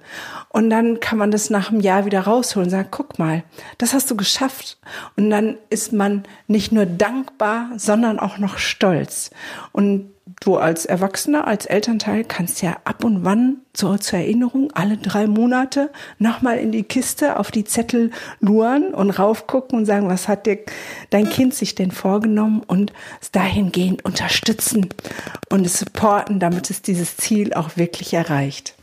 Und 0.47 0.69
dann 0.69 1.01
kann 1.01 1.17
man 1.17 1.29
das 1.29 1.49
nach 1.49 1.71
einem 1.71 1.81
Jahr 1.81 2.05
wieder 2.05 2.21
rausholen 2.21 2.67
und 2.67 2.71
sagen, 2.71 2.87
guck 2.89 3.19
mal, 3.19 3.43
das 3.79 3.93
hast 3.93 4.09
du 4.09 4.15
geschafft. 4.15 4.77
Und 5.17 5.29
dann 5.29 5.57
ist 5.69 5.91
man 5.91 6.23
nicht 6.47 6.71
nur 6.71 6.85
dankbar, 6.85 7.69
sondern 7.75 8.17
auch 8.17 8.37
noch 8.37 8.59
stolz. 8.59 9.31
Und 9.73 10.09
du 10.41 10.57
als 10.57 10.86
Erwachsener, 10.86 11.48
als 11.48 11.65
Elternteil 11.65 12.25
kannst 12.25 12.62
ja 12.62 12.77
ab 12.83 13.05
und 13.05 13.24
wann 13.24 13.57
so 13.75 13.95
zur 13.98 14.19
Erinnerung 14.19 14.71
alle 14.74 14.98
drei 14.98 15.27
Monate 15.27 15.91
nochmal 16.17 16.57
in 16.57 16.71
die 16.71 16.83
Kiste 16.83 17.39
auf 17.39 17.51
die 17.51 17.63
Zettel 17.63 18.12
luren 18.39 18.93
und 18.93 19.12
raufgucken 19.12 19.79
und 19.79 19.86
sagen, 19.86 20.10
was 20.10 20.27
hat 20.27 20.45
dir 20.45 20.60
dein 21.12 21.29
Kind 21.29 21.53
sich 21.53 21.75
denn 21.75 21.91
vorgenommen 21.91 22.63
und 22.65 22.91
es 23.21 23.31
dahingehend 23.31 24.03
unterstützen 24.03 24.89
und 25.50 25.65
es 25.65 25.79
supporten, 25.79 26.39
damit 26.39 26.69
es 26.69 26.81
dieses 26.81 27.15
Ziel 27.15 27.53
auch 27.53 27.77
wirklich 27.77 28.13
erreicht. 28.13 28.75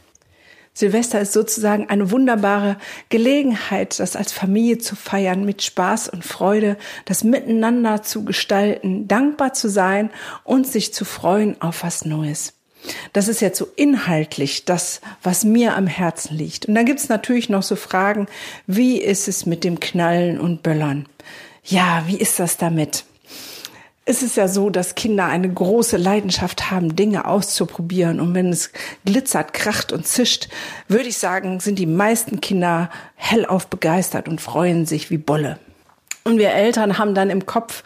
Silvester 0.79 1.21
ist 1.21 1.33
sozusagen 1.33 1.89
eine 1.89 2.13
wunderbare 2.13 2.77
Gelegenheit, 3.09 3.99
das 3.99 4.15
als 4.15 4.31
Familie 4.31 4.79
zu 4.79 4.95
feiern, 4.95 5.45
mit 5.45 5.63
Spaß 5.63 6.09
und 6.09 6.25
Freude, 6.25 6.77
das 7.05 7.25
Miteinander 7.25 8.05
zu 8.05 8.25
gestalten, 8.25 9.09
dankbar 9.09 9.55
zu 9.55 9.69
sein 9.69 10.11
und 10.45 10.69
sich 10.69 10.95
zu 10.95 11.05
freuen 11.05 11.61
auf 11.61 11.83
was 11.83 12.05
Neues. 12.05 12.53
Das 13.13 13.27
ist 13.27 13.41
jetzt 13.41 13.59
so 13.59 13.67
inhaltlich 13.75 14.67
das, 14.67 15.01
was 15.21 15.43
mir 15.43 15.75
am 15.75 15.89
Herzen 15.89 16.37
liegt. 16.37 16.67
Und 16.67 16.77
dann 16.77 16.87
gibt's 16.87 17.09
natürlich 17.09 17.49
noch 17.49 17.65
so 17.65 17.75
Fragen, 17.75 18.29
wie 18.69 18.99
ist 18.99 19.27
es 19.27 19.47
mit 19.47 19.65
dem 19.65 19.81
Knallen 19.81 20.39
und 20.39 20.63
Böllern? 20.63 21.07
Ja, 21.65 22.05
wie 22.07 22.19
ist 22.19 22.39
das 22.39 22.57
damit? 22.57 23.05
Es 24.09 24.23
ist 24.23 24.38
ja 24.38 24.49
so, 24.49 24.71
dass 24.71 24.95
Kinder 24.95 25.27
eine 25.27 25.53
große 25.53 25.99
Leidenschaft 25.99 26.71
haben, 26.71 26.97
Dinge 26.97 27.27
auszuprobieren. 27.27 28.21
Und 28.21 28.35
wenn 28.35 28.49
es 28.49 28.71
glitzert, 29.05 29.53
kracht 29.53 29.93
und 29.93 30.07
zischt, 30.07 30.49
würde 30.88 31.11
ich 31.11 31.19
sagen, 31.19 31.61
sind 31.61 31.79
die 31.79 31.85
meisten 31.85 32.41
Kinder 32.41 32.88
hellauf 33.17 33.67
begeistert 33.67 34.27
und 34.27 34.41
freuen 34.41 34.87
sich 34.87 35.11
wie 35.11 35.19
Bolle. 35.19 35.59
Und 36.25 36.38
wir 36.38 36.53
Eltern 36.53 36.97
haben 36.97 37.15
dann 37.15 37.29
im 37.29 37.45
Kopf 37.45 37.85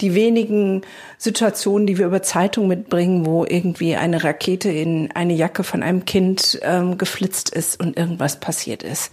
die 0.00 0.14
wenigen 0.14 0.82
Situationen, 1.18 1.88
die 1.88 1.98
wir 1.98 2.06
über 2.06 2.22
Zeitung 2.22 2.68
mitbringen, 2.68 3.26
wo 3.26 3.44
irgendwie 3.44 3.96
eine 3.96 4.22
Rakete 4.22 4.70
in 4.70 5.10
eine 5.12 5.34
Jacke 5.34 5.64
von 5.64 5.82
einem 5.82 6.04
Kind 6.04 6.56
ähm, 6.62 6.98
geflitzt 6.98 7.50
ist 7.50 7.80
und 7.80 7.96
irgendwas 7.96 8.38
passiert 8.38 8.84
ist. 8.84 9.10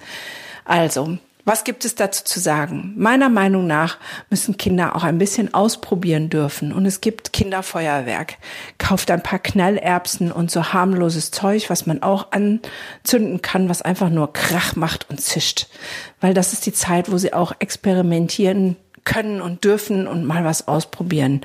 Also, 0.63 1.17
was 1.45 1.63
gibt 1.63 1.85
es 1.85 1.95
dazu 1.95 2.23
zu 2.23 2.39
sagen? 2.39 2.93
Meiner 2.97 3.29
Meinung 3.29 3.67
nach 3.67 3.97
müssen 4.29 4.57
Kinder 4.57 4.95
auch 4.95 5.03
ein 5.03 5.17
bisschen 5.17 5.53
ausprobieren 5.53 6.29
dürfen. 6.29 6.71
Und 6.71 6.85
es 6.85 7.01
gibt 7.01 7.33
Kinderfeuerwerk. 7.33 8.37
Kauft 8.77 9.11
ein 9.11 9.23
paar 9.23 9.39
Knallerbsen 9.39 10.31
und 10.31 10.51
so 10.51 10.73
harmloses 10.73 11.31
Zeug, 11.31 11.69
was 11.69 11.85
man 11.85 12.03
auch 12.03 12.31
anzünden 12.31 13.41
kann, 13.41 13.69
was 13.69 13.81
einfach 13.81 14.09
nur 14.09 14.33
Krach 14.33 14.75
macht 14.75 15.09
und 15.09 15.19
zischt. 15.19 15.67
Weil 16.19 16.33
das 16.33 16.53
ist 16.53 16.65
die 16.65 16.73
Zeit, 16.73 17.11
wo 17.11 17.17
sie 17.17 17.33
auch 17.33 17.53
experimentieren 17.59 18.75
können 19.03 19.41
und 19.41 19.63
dürfen 19.63 20.07
und 20.07 20.25
mal 20.25 20.45
was 20.45 20.67
ausprobieren 20.67 21.41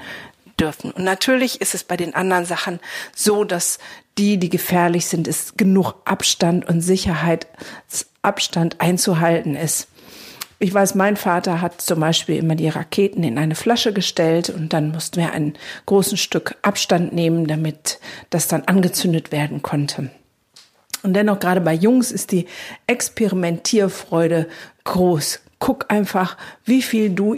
dürfen. 0.60 0.90
Und 0.90 1.04
natürlich 1.04 1.60
ist 1.60 1.74
es 1.74 1.84
bei 1.84 1.96
den 1.96 2.14
anderen 2.14 2.44
Sachen 2.44 2.80
so, 3.14 3.44
dass 3.44 3.78
die, 4.18 4.38
die 4.38 4.48
gefährlich 4.48 5.06
sind, 5.06 5.28
ist 5.28 5.58
genug 5.58 5.94
Abstand 6.04 6.68
und 6.68 6.80
Sicherheitsabstand 6.80 8.80
einzuhalten 8.80 9.54
ist. 9.54 9.88
Ich 10.58 10.72
weiß, 10.72 10.94
mein 10.94 11.16
Vater 11.16 11.60
hat 11.60 11.82
zum 11.82 12.00
Beispiel 12.00 12.36
immer 12.36 12.54
die 12.54 12.70
Raketen 12.70 13.22
in 13.22 13.36
eine 13.36 13.54
Flasche 13.54 13.92
gestellt 13.92 14.48
und 14.48 14.72
dann 14.72 14.90
mussten 14.90 15.20
wir 15.20 15.32
ein 15.32 15.52
großes 15.84 16.18
Stück 16.18 16.56
Abstand 16.62 17.12
nehmen, 17.12 17.46
damit 17.46 18.00
das 18.30 18.48
dann 18.48 18.62
angezündet 18.62 19.32
werden 19.32 19.60
konnte. 19.60 20.10
Und 21.02 21.12
dennoch 21.12 21.40
gerade 21.40 21.60
bei 21.60 21.74
Jungs 21.74 22.10
ist 22.10 22.32
die 22.32 22.46
Experimentierfreude 22.86 24.48
groß. 24.84 25.40
Guck 25.58 25.90
einfach, 25.90 26.38
wie 26.64 26.80
viel 26.80 27.10
du 27.10 27.36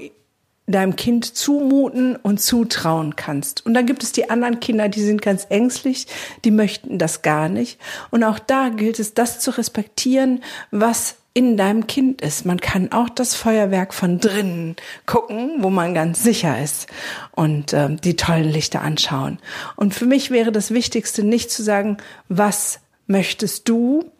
deinem 0.72 0.96
Kind 0.96 1.24
zumuten 1.24 2.16
und 2.16 2.40
zutrauen 2.40 3.16
kannst. 3.16 3.64
Und 3.66 3.74
dann 3.74 3.86
gibt 3.86 4.02
es 4.02 4.12
die 4.12 4.30
anderen 4.30 4.60
Kinder, 4.60 4.88
die 4.88 5.02
sind 5.02 5.22
ganz 5.22 5.46
ängstlich, 5.48 6.06
die 6.44 6.50
möchten 6.50 6.98
das 6.98 7.22
gar 7.22 7.48
nicht. 7.48 7.80
Und 8.10 8.22
auch 8.22 8.38
da 8.38 8.68
gilt 8.68 8.98
es, 8.98 9.14
das 9.14 9.40
zu 9.40 9.56
respektieren, 9.56 10.42
was 10.70 11.16
in 11.34 11.56
deinem 11.56 11.86
Kind 11.86 12.20
ist. 12.20 12.46
Man 12.46 12.60
kann 12.60 12.90
auch 12.90 13.08
das 13.08 13.34
Feuerwerk 13.34 13.94
von 13.94 14.18
drinnen 14.18 14.74
gucken, 15.06 15.52
wo 15.58 15.70
man 15.70 15.94
ganz 15.94 16.22
sicher 16.22 16.60
ist 16.60 16.88
und 17.30 17.72
äh, 17.72 17.94
die 17.94 18.16
tollen 18.16 18.48
Lichter 18.48 18.82
anschauen. 18.82 19.38
Und 19.76 19.94
für 19.94 20.06
mich 20.06 20.30
wäre 20.30 20.50
das 20.50 20.72
Wichtigste 20.72 21.22
nicht 21.22 21.50
zu 21.50 21.62
sagen, 21.62 21.98
was 22.28 22.80
möchtest 23.06 23.68
du, 23.68 24.10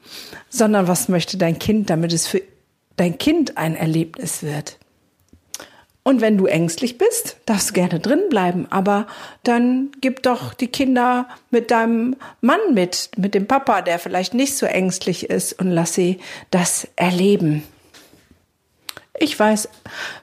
sondern 0.49 0.87
was 0.87 1.09
möchte 1.09 1.37
dein 1.37 1.59
Kind, 1.59 1.91
damit 1.91 2.13
es 2.13 2.29
für 2.29 2.41
dein 2.97 3.19
Kind 3.19 3.59
ein 3.59 3.75
Erlebnis 3.75 4.43
wird. 4.43 4.79
Und 6.09 6.23
wenn 6.23 6.39
du 6.39 6.47
ängstlich 6.47 6.97
bist, 6.97 7.37
darfst 7.45 7.69
du 7.69 7.75
gerne 7.75 8.01
drin 8.01 8.23
bleiben, 8.31 8.67
aber 8.71 9.07
dann 9.43 9.91
gib 10.01 10.23
doch 10.23 10.55
die 10.55 10.69
Kinder 10.69 11.29
mit 11.51 11.71
deinem 11.71 12.17
Mann 12.41 12.61
mit, 12.73 13.11
mit 13.19 13.35
dem 13.35 13.47
Papa, 13.47 13.83
der 13.83 13.99
vielleicht 13.99 14.33
nicht 14.33 14.57
so 14.57 14.65
ängstlich 14.65 15.29
ist 15.29 15.61
und 15.61 15.71
lass 15.71 15.93
sie 15.93 16.19
das 16.51 16.89
erleben. 16.97 17.63
Ich 19.19 19.39
weiß, 19.39 19.69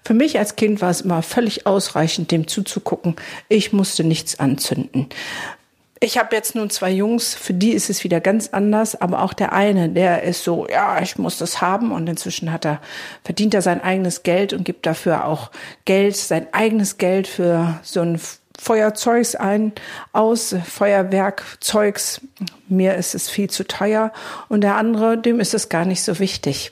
für 0.03 0.15
mich 0.15 0.39
als 0.39 0.55
Kind 0.55 0.81
war 0.81 0.89
es 0.89 1.01
immer 1.01 1.21
völlig 1.21 1.67
ausreichend, 1.67 2.31
dem 2.31 2.47
zuzugucken. 2.47 3.15
Ich 3.47 3.71
musste 3.71 4.03
nichts 4.03 4.39
anzünden. 4.39 5.09
Ich 6.05 6.19
habe 6.19 6.35
jetzt 6.35 6.53
nun 6.53 6.69
zwei 6.69 6.91
Jungs, 6.91 7.33
für 7.33 7.55
die 7.55 7.71
ist 7.71 7.89
es 7.89 8.03
wieder 8.03 8.21
ganz 8.21 8.49
anders, 8.49 9.01
aber 9.01 9.23
auch 9.23 9.33
der 9.33 9.53
eine, 9.53 9.89
der 9.89 10.21
ist 10.21 10.43
so, 10.43 10.67
ja, 10.69 11.01
ich 11.01 11.17
muss 11.17 11.39
das 11.39 11.61
haben 11.61 11.91
und 11.91 12.07
inzwischen 12.07 12.51
hat 12.51 12.63
er, 12.63 12.79
verdient 13.23 13.55
er 13.55 13.63
sein 13.63 13.81
eigenes 13.81 14.21
Geld 14.21 14.53
und 14.53 14.65
gibt 14.65 14.85
dafür 14.85 15.25
auch 15.25 15.49
Geld, 15.85 16.15
sein 16.15 16.45
eigenes 16.51 16.99
Geld 16.99 17.27
für 17.27 17.79
so 17.81 18.01
ein 18.01 18.21
Feuerzeugs 18.55 19.33
ein, 19.33 19.73
aus, 20.13 20.55
Feuerwerkzeugs. 20.63 22.21
Mir 22.69 22.93
ist 22.93 23.15
es 23.15 23.27
viel 23.27 23.49
zu 23.49 23.67
teuer 23.67 24.13
und 24.47 24.61
der 24.61 24.75
andere, 24.75 25.17
dem 25.17 25.39
ist 25.39 25.55
es 25.55 25.69
gar 25.69 25.85
nicht 25.85 26.03
so 26.03 26.19
wichtig. 26.19 26.71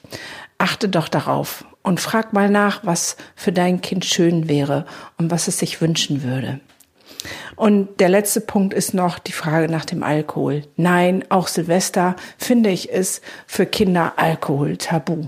Achte 0.59 0.89
doch 0.89 1.07
darauf 1.07 1.65
und 1.81 1.99
frag 1.99 2.33
mal 2.33 2.51
nach, 2.51 2.81
was 2.85 3.17
für 3.35 3.51
dein 3.51 3.81
Kind 3.81 4.05
schön 4.05 4.47
wäre 4.47 4.85
und 5.17 5.31
was 5.31 5.47
es 5.47 5.57
sich 5.57 5.81
wünschen 5.81 6.21
würde. 6.21 6.59
Und 7.55 7.99
der 7.99 8.09
letzte 8.09 8.41
Punkt 8.41 8.73
ist 8.73 8.93
noch 8.93 9.19
die 9.19 9.31
Frage 9.31 9.71
nach 9.71 9.85
dem 9.85 10.03
Alkohol. 10.03 10.63
Nein, 10.75 11.23
auch 11.29 11.47
Silvester 11.47 12.15
finde 12.37 12.69
ich 12.69 12.91
es 12.91 13.21
für 13.47 13.65
Kinder 13.65 14.13
Alkohol 14.17 14.77
tabu. 14.77 15.27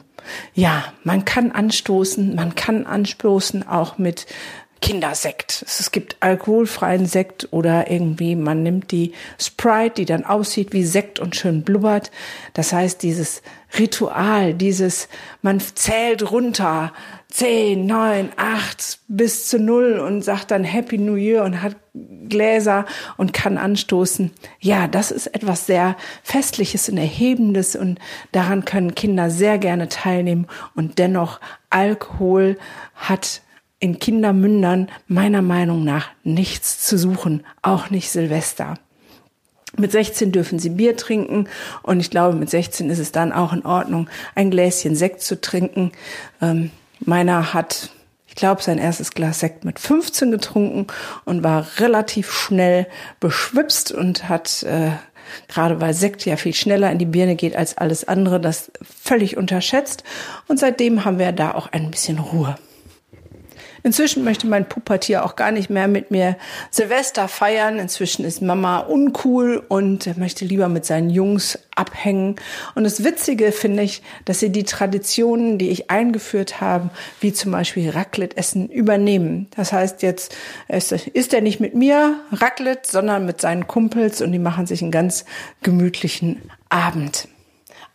Ja, 0.54 0.86
man 1.04 1.26
kann 1.26 1.52
anstoßen, 1.52 2.36
man 2.36 2.56
kann 2.56 2.86
anstoßen 2.86 3.68
auch 3.68 3.98
mit 3.98 4.26
Kindersekt. 4.82 5.64
Es 5.68 5.92
gibt 5.92 6.18
alkoholfreien 6.20 7.06
Sekt 7.06 7.48
oder 7.52 7.90
irgendwie 7.90 8.36
man 8.36 8.62
nimmt 8.62 8.92
die 8.92 9.14
Sprite, 9.40 9.96
die 9.96 10.06
dann 10.06 10.26
aussieht 10.26 10.74
wie 10.74 10.84
Sekt 10.84 11.20
und 11.20 11.36
schön 11.36 11.64
blubbert. 11.64 12.12
Das 12.54 12.74
heißt, 12.74 13.02
dieses 13.02 13.42
Ritual, 13.80 14.54
dieses, 14.54 15.08
man 15.42 15.60
zählt 15.60 16.30
runter, 16.30 16.94
zehn, 17.36 17.86
neun, 17.86 18.30
acht 18.38 19.00
bis 19.10 19.50
zu 19.50 19.60
null 19.60 20.00
und 20.00 20.24
sagt 20.24 20.52
dann 20.52 20.64
Happy 20.64 20.98
New 20.98 21.16
Year 21.16 21.44
und 21.44 21.62
hat 21.62 21.76
Gläser 22.30 22.86
und 23.18 23.34
kann 23.34 23.58
anstoßen. 23.58 24.32
Ja, 24.62 24.88
das 24.88 25.12
ist 25.12 25.28
etwas 25.28 25.66
sehr 25.66 25.98
Festliches 26.24 26.88
und 26.88 26.98
Erhebendes 26.98 27.76
und 27.76 28.00
daran 28.32 28.64
können 28.64 28.96
Kinder 28.96 29.30
sehr 29.30 29.58
gerne 29.58 29.90
teilnehmen 29.90 30.48
und 30.76 30.98
dennoch 30.98 31.42
Alkohol 31.70 32.58
hat 32.94 33.42
in 33.80 34.00
Kindermündern 34.00 34.88
meiner 35.08 35.42
Meinung 35.42 35.84
nach 35.84 36.08
nichts 36.24 36.88
zu 36.88 36.98
suchen, 36.98 37.44
auch 37.62 37.90
nicht 37.90 38.12
Silvester. 38.12 38.76
Mit 39.76 39.92
16 39.92 40.32
dürfen 40.32 40.58
sie 40.58 40.70
Bier 40.70 40.96
trinken 40.96 41.50
und 41.84 42.00
ich 42.00 42.10
glaube, 42.10 42.38
mit 42.38 42.50
16 42.50 42.90
ist 42.90 43.00
es 43.00 43.12
dann 43.12 43.34
auch 43.34 43.52
in 43.52 43.66
Ordnung, 43.66 44.10
ein 44.36 44.52
Gläschen 44.52 44.96
Sekt 44.96 45.22
zu 45.22 45.42
trinken. 45.42 45.92
Ähm, 46.42 46.72
Meiner 47.00 47.54
hat, 47.54 47.90
ich 48.28 48.36
glaube, 48.36 48.62
sein 48.62 48.78
erstes 48.78 49.12
Glas 49.12 49.40
Sekt 49.40 49.66
mit 49.66 49.80
15 49.80 50.32
getrunken 50.32 50.88
und 51.26 51.44
war 51.44 51.68
relativ 51.80 52.32
schnell 52.32 52.88
beschwipst 53.20 53.92
und 53.92 54.30
hat 54.30 54.64
äh, 54.64 54.92
gerade 55.48 55.82
weil 55.82 55.94
Sekt 55.94 56.26
ja 56.26 56.38
viel 56.38 56.54
schneller 56.54 56.92
in 56.92 57.00
die 57.00 57.06
Birne 57.06 57.36
geht 57.36 57.56
als 57.56 57.78
alles 57.78 58.08
andere, 58.08 58.40
das 58.40 58.72
völlig 58.82 59.38
unterschätzt. 59.38 60.04
Und 60.48 60.60
seitdem 60.60 61.06
haben 61.06 61.20
wir 61.20 61.32
da 61.32 61.54
auch 61.54 61.68
ein 61.72 61.92
bisschen 61.92 62.20
Ruhe. 62.20 62.56
Inzwischen 63.86 64.24
möchte 64.24 64.48
mein 64.48 64.68
Puppatier 64.68 65.24
auch 65.24 65.36
gar 65.36 65.52
nicht 65.52 65.70
mehr 65.70 65.88
mit 65.88 66.10
mir 66.10 66.38
Silvester 66.72 67.28
feiern. 67.28 67.78
Inzwischen 67.78 68.26
ist 68.26 68.42
Mama 68.42 68.80
uncool 68.80 69.64
und 69.68 70.18
möchte 70.18 70.44
lieber 70.44 70.70
mit 70.70 70.86
seinen 70.86 71.12
Jungs 71.12 71.60
abhängen. 71.76 72.38
Und 72.74 72.84
das 72.84 73.04
Witzige 73.04 73.52
finde 73.52 73.84
ich, 73.84 74.02
dass 74.26 74.40
sie 74.40 74.50
die 74.50 74.64
Traditionen, 74.64 75.60
die 75.60 75.70
ich 75.70 75.92
eingeführt 75.92 76.62
habe, 76.62 76.90
wie 77.20 77.32
zum 77.32 77.52
Beispiel 77.52 77.92
Raclette-Essen, 77.92 78.70
übernehmen. 78.70 79.50
Das 79.56 79.72
heißt, 79.72 80.02
jetzt 80.02 80.36
ist 80.68 81.34
er 81.36 81.42
nicht 81.42 81.60
mit 81.60 81.76
mir 81.76 82.16
Raclette, 82.32 82.90
sondern 82.90 83.28
mit 83.28 83.40
seinen 83.40 83.68
Kumpels 83.68 84.20
und 84.20 84.32
die 84.32 84.40
machen 84.40 84.66
sich 84.66 84.82
einen 84.82 84.90
ganz 84.90 85.26
gemütlichen 85.62 86.42
Abend. 86.70 87.28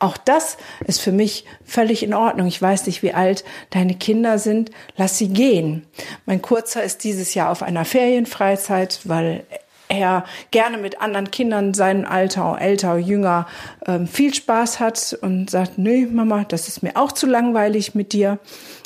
Auch 0.01 0.17
das 0.17 0.57
ist 0.87 1.01
für 1.01 1.13
mich 1.13 1.45
völlig 1.65 2.03
in 2.03 2.15
Ordnung. 2.15 2.47
Ich 2.47 2.61
weiß 2.61 2.87
nicht, 2.87 3.03
wie 3.03 3.13
alt 3.13 3.45
deine 3.69 3.95
Kinder 3.95 4.39
sind. 4.39 4.71
Lass 4.97 5.19
sie 5.19 5.29
gehen. 5.29 5.87
Mein 6.27 6.41
Kurzer 6.43 6.83
ist 6.83 7.05
dieses 7.05 7.35
Jahr 7.35 7.51
auf 7.51 7.63
einer 7.63 7.85
Ferienfreizeit, 7.85 9.01
weil 9.05 9.45
er 9.89 10.25
gerne 10.53 10.79
mit 10.79 11.03
anderen 11.03 11.31
Kindern, 11.31 11.75
seinem 11.75 12.07
Alter, 12.07 12.57
älter, 12.61 12.97
jünger, 12.97 13.47
ähm, 13.87 14.07
viel 14.07 14.33
Spaß 14.33 14.81
hat 14.81 15.19
und 15.21 15.51
sagt, 15.51 15.79
nö, 15.79 16.07
Mama, 16.07 16.45
das 16.45 16.69
ist 16.69 16.83
mir 16.83 16.97
auch 16.97 17.13
zu 17.13 17.27
langweilig 17.27 17.95
mit 17.95 18.13
dir. 18.13 18.39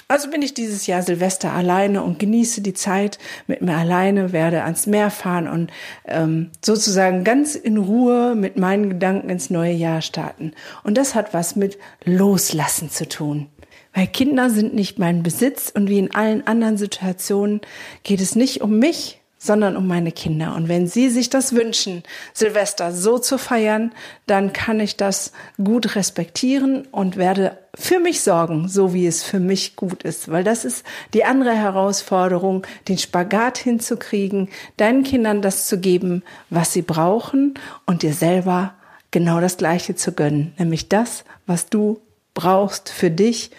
Also 0.06 0.30
bin 0.30 0.42
ich 0.42 0.52
dieses 0.52 0.86
Jahr 0.86 1.02
Silvester 1.02 1.52
alleine 1.52 2.02
und 2.02 2.18
genieße 2.18 2.60
die 2.60 2.74
Zeit 2.74 3.18
mit 3.46 3.62
mir 3.62 3.76
alleine, 3.76 4.32
werde 4.32 4.64
ans 4.64 4.86
Meer 4.86 5.10
fahren 5.10 5.48
und 5.48 5.70
ähm, 6.06 6.50
sozusagen 6.62 7.24
ganz 7.24 7.54
in 7.54 7.78
Ruhe 7.78 8.34
mit 8.34 8.58
meinen 8.58 8.90
Gedanken 8.90 9.30
ins 9.30 9.48
neue 9.48 9.72
Jahr 9.72 10.02
starten. 10.02 10.52
Und 10.82 10.98
das 10.98 11.14
hat 11.14 11.32
was 11.32 11.56
mit 11.56 11.78
Loslassen 12.04 12.90
zu 12.90 13.08
tun. 13.08 13.48
Weil 13.94 14.08
Kinder 14.08 14.50
sind 14.50 14.74
nicht 14.74 14.98
mein 14.98 15.22
Besitz 15.22 15.70
und 15.74 15.88
wie 15.88 15.98
in 15.98 16.14
allen 16.14 16.46
anderen 16.46 16.76
Situationen 16.76 17.60
geht 18.02 18.20
es 18.20 18.34
nicht 18.34 18.60
um 18.60 18.78
mich, 18.78 19.20
sondern 19.44 19.76
um 19.76 19.86
meine 19.86 20.10
Kinder. 20.10 20.54
Und 20.54 20.68
wenn 20.68 20.86
sie 20.86 21.10
sich 21.10 21.28
das 21.28 21.54
wünschen, 21.54 22.02
Silvester 22.32 22.92
so 22.92 23.18
zu 23.18 23.36
feiern, 23.36 23.92
dann 24.26 24.52
kann 24.52 24.80
ich 24.80 24.96
das 24.96 25.32
gut 25.62 25.96
respektieren 25.96 26.86
und 26.90 27.16
werde 27.16 27.58
für 27.74 27.98
mich 27.98 28.22
sorgen, 28.22 28.68
so 28.68 28.94
wie 28.94 29.06
es 29.06 29.22
für 29.22 29.40
mich 29.40 29.76
gut 29.76 30.02
ist. 30.02 30.30
Weil 30.30 30.44
das 30.44 30.64
ist 30.64 30.84
die 31.12 31.24
andere 31.24 31.54
Herausforderung, 31.54 32.66
den 32.88 32.98
Spagat 32.98 33.58
hinzukriegen, 33.58 34.48
deinen 34.78 35.02
Kindern 35.02 35.42
das 35.42 35.66
zu 35.66 35.78
geben, 35.78 36.22
was 36.48 36.72
sie 36.72 36.82
brauchen 36.82 37.54
und 37.84 38.02
dir 38.02 38.14
selber 38.14 38.74
genau 39.10 39.40
das 39.40 39.58
Gleiche 39.58 39.94
zu 39.94 40.12
gönnen. 40.12 40.54
Nämlich 40.58 40.88
das, 40.88 41.24
was 41.46 41.68
du 41.68 42.00
brauchst 42.32 42.88
für 42.88 43.10
dich 43.10 43.50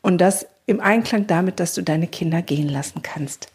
und 0.00 0.18
das 0.18 0.46
im 0.66 0.80
Einklang 0.80 1.26
damit, 1.26 1.60
dass 1.60 1.74
du 1.74 1.82
deine 1.82 2.06
Kinder 2.06 2.40
gehen 2.40 2.68
lassen 2.68 3.02
kannst. 3.02 3.48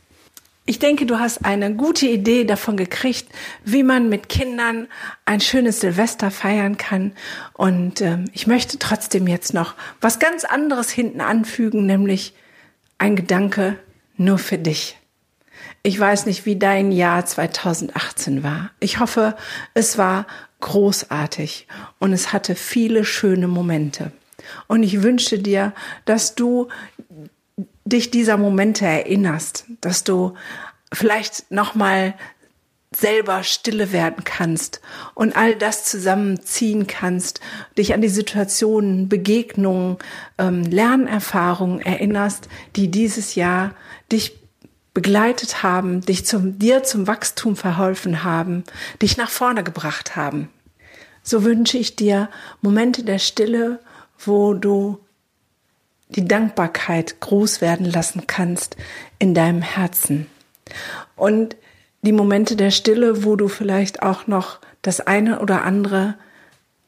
Ich 0.70 0.78
denke, 0.78 1.08
du 1.08 1.18
hast 1.18 1.46
eine 1.46 1.74
gute 1.74 2.06
Idee 2.06 2.46
davon 2.46 2.78
gekriegt, 2.78 3.28
wie 3.66 3.82
man 3.82 4.08
mit 4.08 4.30
Kindern 4.30 4.88
ein 5.26 5.42
schönes 5.42 5.80
Silvester 5.80 6.30
feiern 6.30 6.78
kann. 6.78 7.14
Und 7.54 8.02
ähm, 8.02 8.26
ich 8.34 8.46
möchte 8.46 8.78
trotzdem 8.78 9.26
jetzt 9.26 9.56
noch 9.56 9.74
was 10.00 10.20
ganz 10.20 10.44
anderes 10.44 10.92
hinten 10.92 11.22
anfügen, 11.22 11.88
nämlich 11.88 12.36
ein 13.00 13.16
Gedanke 13.16 13.80
nur 14.16 14.38
für 14.38 14.60
dich. 14.60 15.00
Ich 15.82 16.00
weiß 16.00 16.28
nicht, 16.28 16.46
wie 16.46 16.60
dein 16.60 16.92
Jahr 16.92 17.26
2018 17.26 18.44
war. 18.44 18.70
Ich 18.80 19.00
hoffe, 19.00 19.36
es 19.74 19.98
war 19.98 20.28
großartig 20.60 21.66
und 21.98 22.14
es 22.14 22.32
hatte 22.32 22.54
viele 22.54 23.06
schöne 23.06 23.48
Momente. 23.48 24.12
Und 24.68 24.84
ich 24.84 25.02
wünsche 25.02 25.40
dir, 25.40 25.74
dass 26.06 26.36
du 26.36 26.68
dich 27.90 28.12
dieser 28.12 28.38
Momente 28.38 28.86
erinnerst, 28.86 29.66
dass 29.82 30.04
du 30.04 30.36
vielleicht 30.94 31.52
nochmal 31.52 32.16
selber 32.96 33.44
stille 33.44 33.92
werden 33.92 34.24
kannst 34.24 34.82
und 35.14 35.36
all 35.36 35.56
das 35.56 35.86
zusammenziehen 35.86 36.88
kannst, 36.88 37.40
dich 37.78 37.94
an 37.94 38.02
die 38.02 38.10
Situationen, 38.10 39.10
Begegnungen, 39.10 39.98
ähm, 40.40 40.64
Lernerfahrungen 40.64 41.82
erinnerst, 41.82 42.50
die 42.76 42.90
dieses 42.90 43.36
Jahr 43.36 43.76
dich 44.12 44.40
begleitet 44.96 45.62
haben, 45.62 46.02
dich 46.02 46.26
zum, 46.26 46.58
dir 46.58 46.84
zum 46.84 47.06
Wachstum 47.06 47.56
verholfen 47.56 48.24
haben, 48.24 48.64
dich 49.02 49.18
nach 49.18 49.30
vorne 49.30 49.64
gebracht 49.64 50.16
haben. 50.16 50.50
So 51.22 51.44
wünsche 51.44 51.78
ich 51.78 51.96
dir 51.96 52.28
Momente 52.62 53.04
der 53.04 53.20
Stille, 53.20 53.80
wo 54.18 54.56
du 54.56 55.00
die 56.10 56.28
Dankbarkeit 56.28 57.20
groß 57.20 57.62
werden 57.62 57.86
lassen 57.86 58.28
kannst 58.28 58.76
in 59.20 59.34
deinem 59.34 59.62
Herzen. 59.62 60.28
Und 61.16 61.56
die 62.02 62.12
Momente 62.12 62.56
der 62.56 62.72
Stille, 62.72 63.24
wo 63.24 63.36
du 63.36 63.48
vielleicht 63.48 64.02
auch 64.02 64.28
noch 64.28 64.60
das 64.82 65.02
eine 65.02 65.40
oder 65.40 65.64
andere 65.64 66.16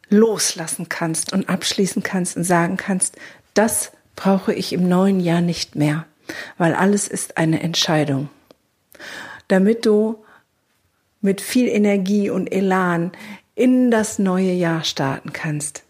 loslassen 0.09 0.89
kannst 0.89 1.33
und 1.33 1.49
abschließen 1.49 2.03
kannst 2.03 2.37
und 2.37 2.43
sagen 2.43 2.77
kannst, 2.77 3.17
das 3.53 3.91
brauche 4.15 4.53
ich 4.53 4.73
im 4.73 4.87
neuen 4.87 5.19
Jahr 5.19 5.41
nicht 5.41 5.75
mehr, 5.75 6.05
weil 6.57 6.73
alles 6.73 7.07
ist 7.07 7.37
eine 7.37 7.61
Entscheidung. 7.61 8.29
Damit 9.47 9.85
du 9.85 10.23
mit 11.21 11.41
viel 11.41 11.67
Energie 11.67 12.29
und 12.29 12.51
Elan 12.51 13.11
in 13.55 13.91
das 13.91 14.19
neue 14.19 14.51
Jahr 14.51 14.83
starten 14.83 15.33
kannst. 15.33 15.83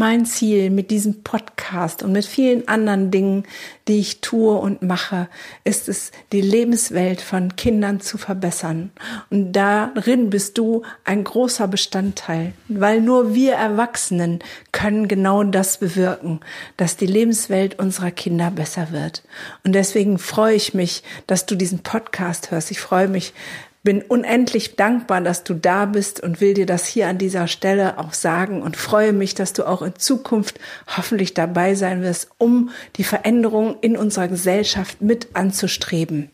Mein 0.00 0.24
Ziel 0.24 0.70
mit 0.70 0.90
diesem 0.90 1.22
Podcast 1.24 2.02
und 2.02 2.12
mit 2.12 2.24
vielen 2.24 2.66
anderen 2.68 3.10
Dingen, 3.10 3.44
die 3.86 3.98
ich 3.98 4.22
tue 4.22 4.54
und 4.54 4.80
mache, 4.80 5.28
ist 5.64 5.90
es, 5.90 6.10
die 6.32 6.40
Lebenswelt 6.40 7.20
von 7.20 7.54
Kindern 7.54 8.00
zu 8.00 8.16
verbessern. 8.16 8.92
Und 9.28 9.52
darin 9.52 10.30
bist 10.30 10.56
du 10.56 10.84
ein 11.04 11.22
großer 11.22 11.68
Bestandteil, 11.68 12.54
weil 12.68 13.02
nur 13.02 13.34
wir 13.34 13.52
Erwachsenen 13.52 14.38
können 14.72 15.06
genau 15.06 15.44
das 15.44 15.76
bewirken, 15.76 16.40
dass 16.78 16.96
die 16.96 17.04
Lebenswelt 17.04 17.78
unserer 17.78 18.10
Kinder 18.10 18.50
besser 18.50 18.92
wird. 18.92 19.22
Und 19.64 19.74
deswegen 19.74 20.16
freue 20.16 20.54
ich 20.54 20.72
mich, 20.72 21.02
dass 21.26 21.44
du 21.44 21.56
diesen 21.56 21.80
Podcast 21.80 22.50
hörst. 22.50 22.70
Ich 22.70 22.80
freue 22.80 23.08
mich, 23.08 23.34
bin 23.82 24.02
unendlich 24.02 24.76
dankbar, 24.76 25.20
dass 25.22 25.42
du 25.44 25.54
da 25.54 25.86
bist 25.86 26.22
und 26.22 26.40
will 26.40 26.54
dir 26.54 26.66
das 26.66 26.86
hier 26.86 27.08
an 27.08 27.18
dieser 27.18 27.48
Stelle 27.48 27.98
auch 27.98 28.12
sagen 28.12 28.62
und 28.62 28.76
freue 28.76 29.12
mich, 29.12 29.34
dass 29.34 29.52
du 29.52 29.66
auch 29.66 29.82
in 29.82 29.96
Zukunft 29.96 30.60
hoffentlich 30.96 31.32
dabei 31.32 31.74
sein 31.74 32.02
wirst, 32.02 32.28
um 32.38 32.70
die 32.96 33.04
Veränderung 33.04 33.78
in 33.80 33.96
unserer 33.96 34.28
Gesellschaft 34.28 35.00
mit 35.00 35.28
anzustreben. 35.34 36.30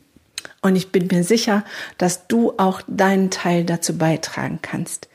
Und 0.60 0.74
ich 0.74 0.90
bin 0.90 1.06
mir 1.06 1.22
sicher, 1.22 1.64
dass 1.98 2.26
du 2.26 2.54
auch 2.56 2.82
deinen 2.88 3.30
Teil 3.30 3.64
dazu 3.64 3.96
beitragen 3.96 4.58
kannst. 4.62 5.08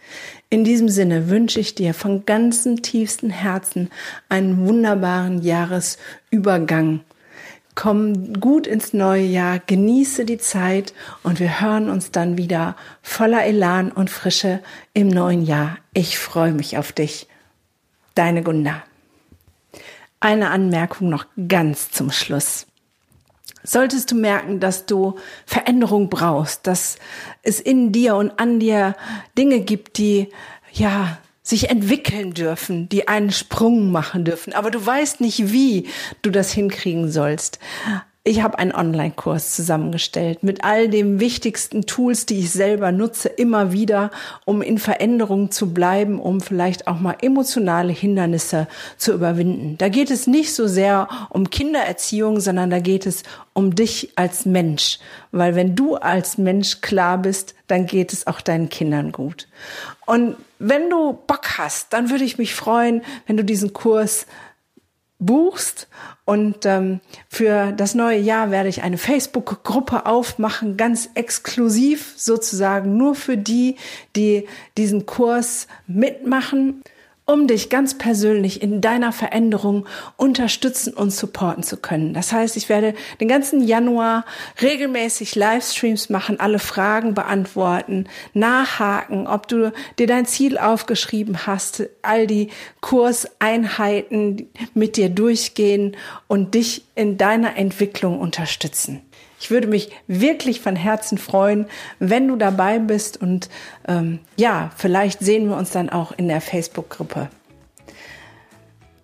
In 0.49 0.63
diesem 0.63 0.89
Sinne 0.89 1.29
wünsche 1.29 1.59
ich 1.59 1.75
dir 1.75 1.93
von 1.93 2.25
ganzem 2.25 2.81
tiefsten 2.81 3.29
Herzen 3.29 3.89
einen 4.29 4.65
wunderbaren 4.65 5.41
Jahresübergang 5.41 7.01
Komm 7.73 8.33
gut 8.33 8.67
ins 8.67 8.93
neue 8.93 9.23
Jahr, 9.23 9.59
genieße 9.59 10.25
die 10.25 10.37
Zeit 10.37 10.93
und 11.23 11.39
wir 11.39 11.61
hören 11.61 11.89
uns 11.89 12.11
dann 12.11 12.37
wieder 12.37 12.75
voller 13.01 13.45
Elan 13.45 13.91
und 13.91 14.09
Frische 14.09 14.61
im 14.93 15.07
neuen 15.07 15.43
Jahr. 15.43 15.77
Ich 15.93 16.19
freue 16.19 16.51
mich 16.51 16.77
auf 16.77 16.91
dich. 16.91 17.27
Deine 18.13 18.43
Gunda. 18.43 18.83
Eine 20.19 20.49
Anmerkung 20.49 21.09
noch 21.09 21.25
ganz 21.47 21.91
zum 21.91 22.11
Schluss. 22.11 22.67
Solltest 23.63 24.11
du 24.11 24.15
merken, 24.15 24.59
dass 24.59 24.85
du 24.85 25.17
Veränderung 25.45 26.09
brauchst, 26.09 26.67
dass 26.67 26.97
es 27.41 27.59
in 27.59 27.91
dir 27.91 28.15
und 28.15 28.39
an 28.39 28.59
dir 28.59 28.95
Dinge 29.37 29.61
gibt, 29.61 29.97
die 29.97 30.29
ja 30.71 31.19
sich 31.43 31.69
entwickeln 31.69 32.33
dürfen, 32.33 32.87
die 32.89 33.07
einen 33.07 33.31
Sprung 33.31 33.91
machen 33.91 34.25
dürfen, 34.25 34.53
aber 34.53 34.71
du 34.71 34.85
weißt 34.85 35.21
nicht, 35.21 35.51
wie 35.51 35.87
du 36.21 36.29
das 36.29 36.51
hinkriegen 36.51 37.11
sollst. 37.11 37.59
Ich 38.23 38.43
habe 38.43 38.59
einen 38.59 38.71
Online-Kurs 38.71 39.55
zusammengestellt 39.55 40.43
mit 40.43 40.63
all 40.63 40.89
den 40.89 41.19
wichtigsten 41.19 41.87
Tools, 41.87 42.27
die 42.27 42.37
ich 42.41 42.51
selber 42.51 42.91
nutze, 42.91 43.29
immer 43.29 43.71
wieder, 43.71 44.11
um 44.45 44.61
in 44.61 44.77
Veränderung 44.77 45.49
zu 45.49 45.73
bleiben, 45.73 46.19
um 46.19 46.39
vielleicht 46.39 46.85
auch 46.85 46.99
mal 46.99 47.15
emotionale 47.19 47.91
Hindernisse 47.91 48.67
zu 48.97 49.13
überwinden. 49.13 49.75
Da 49.79 49.89
geht 49.89 50.11
es 50.11 50.27
nicht 50.27 50.53
so 50.53 50.67
sehr 50.67 51.09
um 51.31 51.49
Kindererziehung, 51.49 52.39
sondern 52.39 52.69
da 52.69 52.77
geht 52.77 53.07
es 53.07 53.23
um 53.53 53.73
dich 53.73 54.11
als 54.15 54.45
Mensch. 54.45 54.99
Weil 55.31 55.55
wenn 55.55 55.75
du 55.75 55.95
als 55.95 56.37
Mensch 56.37 56.81
klar 56.81 57.17
bist, 57.17 57.55
dann 57.65 57.87
geht 57.87 58.13
es 58.13 58.27
auch 58.27 58.41
deinen 58.41 58.69
Kindern 58.69 59.11
gut. 59.11 59.47
Und 60.05 60.35
wenn 60.59 60.91
du 60.91 61.13
Bock 61.25 61.57
hast, 61.57 61.91
dann 61.91 62.11
würde 62.11 62.25
ich 62.25 62.37
mich 62.37 62.53
freuen, 62.53 63.01
wenn 63.25 63.37
du 63.37 63.43
diesen 63.43 63.73
Kurs 63.73 64.27
buchst. 65.21 65.87
Und 66.25 66.65
ähm, 66.65 66.99
für 67.29 67.71
das 67.71 67.95
neue 67.95 68.19
Jahr 68.19 68.51
werde 68.51 68.67
ich 68.67 68.83
eine 68.83 68.97
Facebook-Gruppe 68.97 70.05
aufmachen, 70.05 70.75
ganz 70.75 71.09
exklusiv 71.13 72.13
sozusagen 72.17 72.97
nur 72.97 73.15
für 73.15 73.37
die, 73.37 73.77
die 74.15 74.47
diesen 74.77 75.05
Kurs 75.05 75.67
mitmachen 75.87 76.83
um 77.31 77.47
dich 77.47 77.69
ganz 77.69 77.97
persönlich 77.97 78.61
in 78.61 78.81
deiner 78.81 79.13
Veränderung 79.13 79.85
unterstützen 80.17 80.93
und 80.93 81.11
supporten 81.11 81.63
zu 81.63 81.77
können. 81.77 82.13
Das 82.13 82.33
heißt, 82.33 82.57
ich 82.57 82.67
werde 82.67 82.93
den 83.21 83.29
ganzen 83.29 83.63
Januar 83.65 84.25
regelmäßig 84.61 85.35
Livestreams 85.35 86.09
machen, 86.09 86.41
alle 86.41 86.59
Fragen 86.59 87.13
beantworten, 87.13 88.07
nachhaken, 88.33 89.27
ob 89.27 89.47
du 89.47 89.71
dir 89.97 90.07
dein 90.07 90.25
Ziel 90.25 90.57
aufgeschrieben 90.57 91.47
hast, 91.47 91.83
all 92.01 92.27
die 92.27 92.49
Kurseinheiten 92.81 94.49
mit 94.73 94.97
dir 94.97 95.07
durchgehen 95.07 95.95
und 96.27 96.53
dich 96.53 96.83
in 96.95 97.17
deiner 97.17 97.55
Entwicklung 97.55 98.19
unterstützen. 98.19 99.01
Ich 99.41 99.49
würde 99.49 99.65
mich 99.65 99.89
wirklich 100.05 100.61
von 100.61 100.75
Herzen 100.75 101.17
freuen, 101.17 101.65
wenn 101.97 102.27
du 102.27 102.35
dabei 102.35 102.77
bist 102.77 103.19
und 103.19 103.49
ähm, 103.87 104.19
ja, 104.37 104.69
vielleicht 104.77 105.19
sehen 105.19 105.49
wir 105.49 105.57
uns 105.57 105.71
dann 105.71 105.89
auch 105.89 106.11
in 106.11 106.27
der 106.27 106.41
Facebook-Gruppe. 106.41 107.27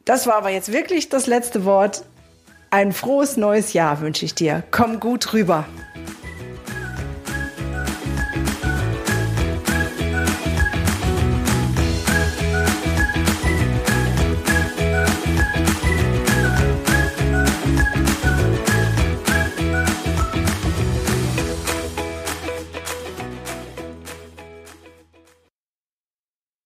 Das 0.05 0.27
war 0.27 0.35
aber 0.35 0.51
jetzt 0.51 0.71
wirklich 0.71 1.09
das 1.09 1.25
letzte 1.25 1.65
Wort. 1.65 2.03
Ein 2.69 2.93
frohes 2.93 3.35
neues 3.35 3.73
Jahr 3.73 3.99
wünsche 4.01 4.25
ich 4.25 4.35
dir. 4.35 4.61
Komm 4.69 4.99
gut 4.99 5.33
rüber. 5.33 5.65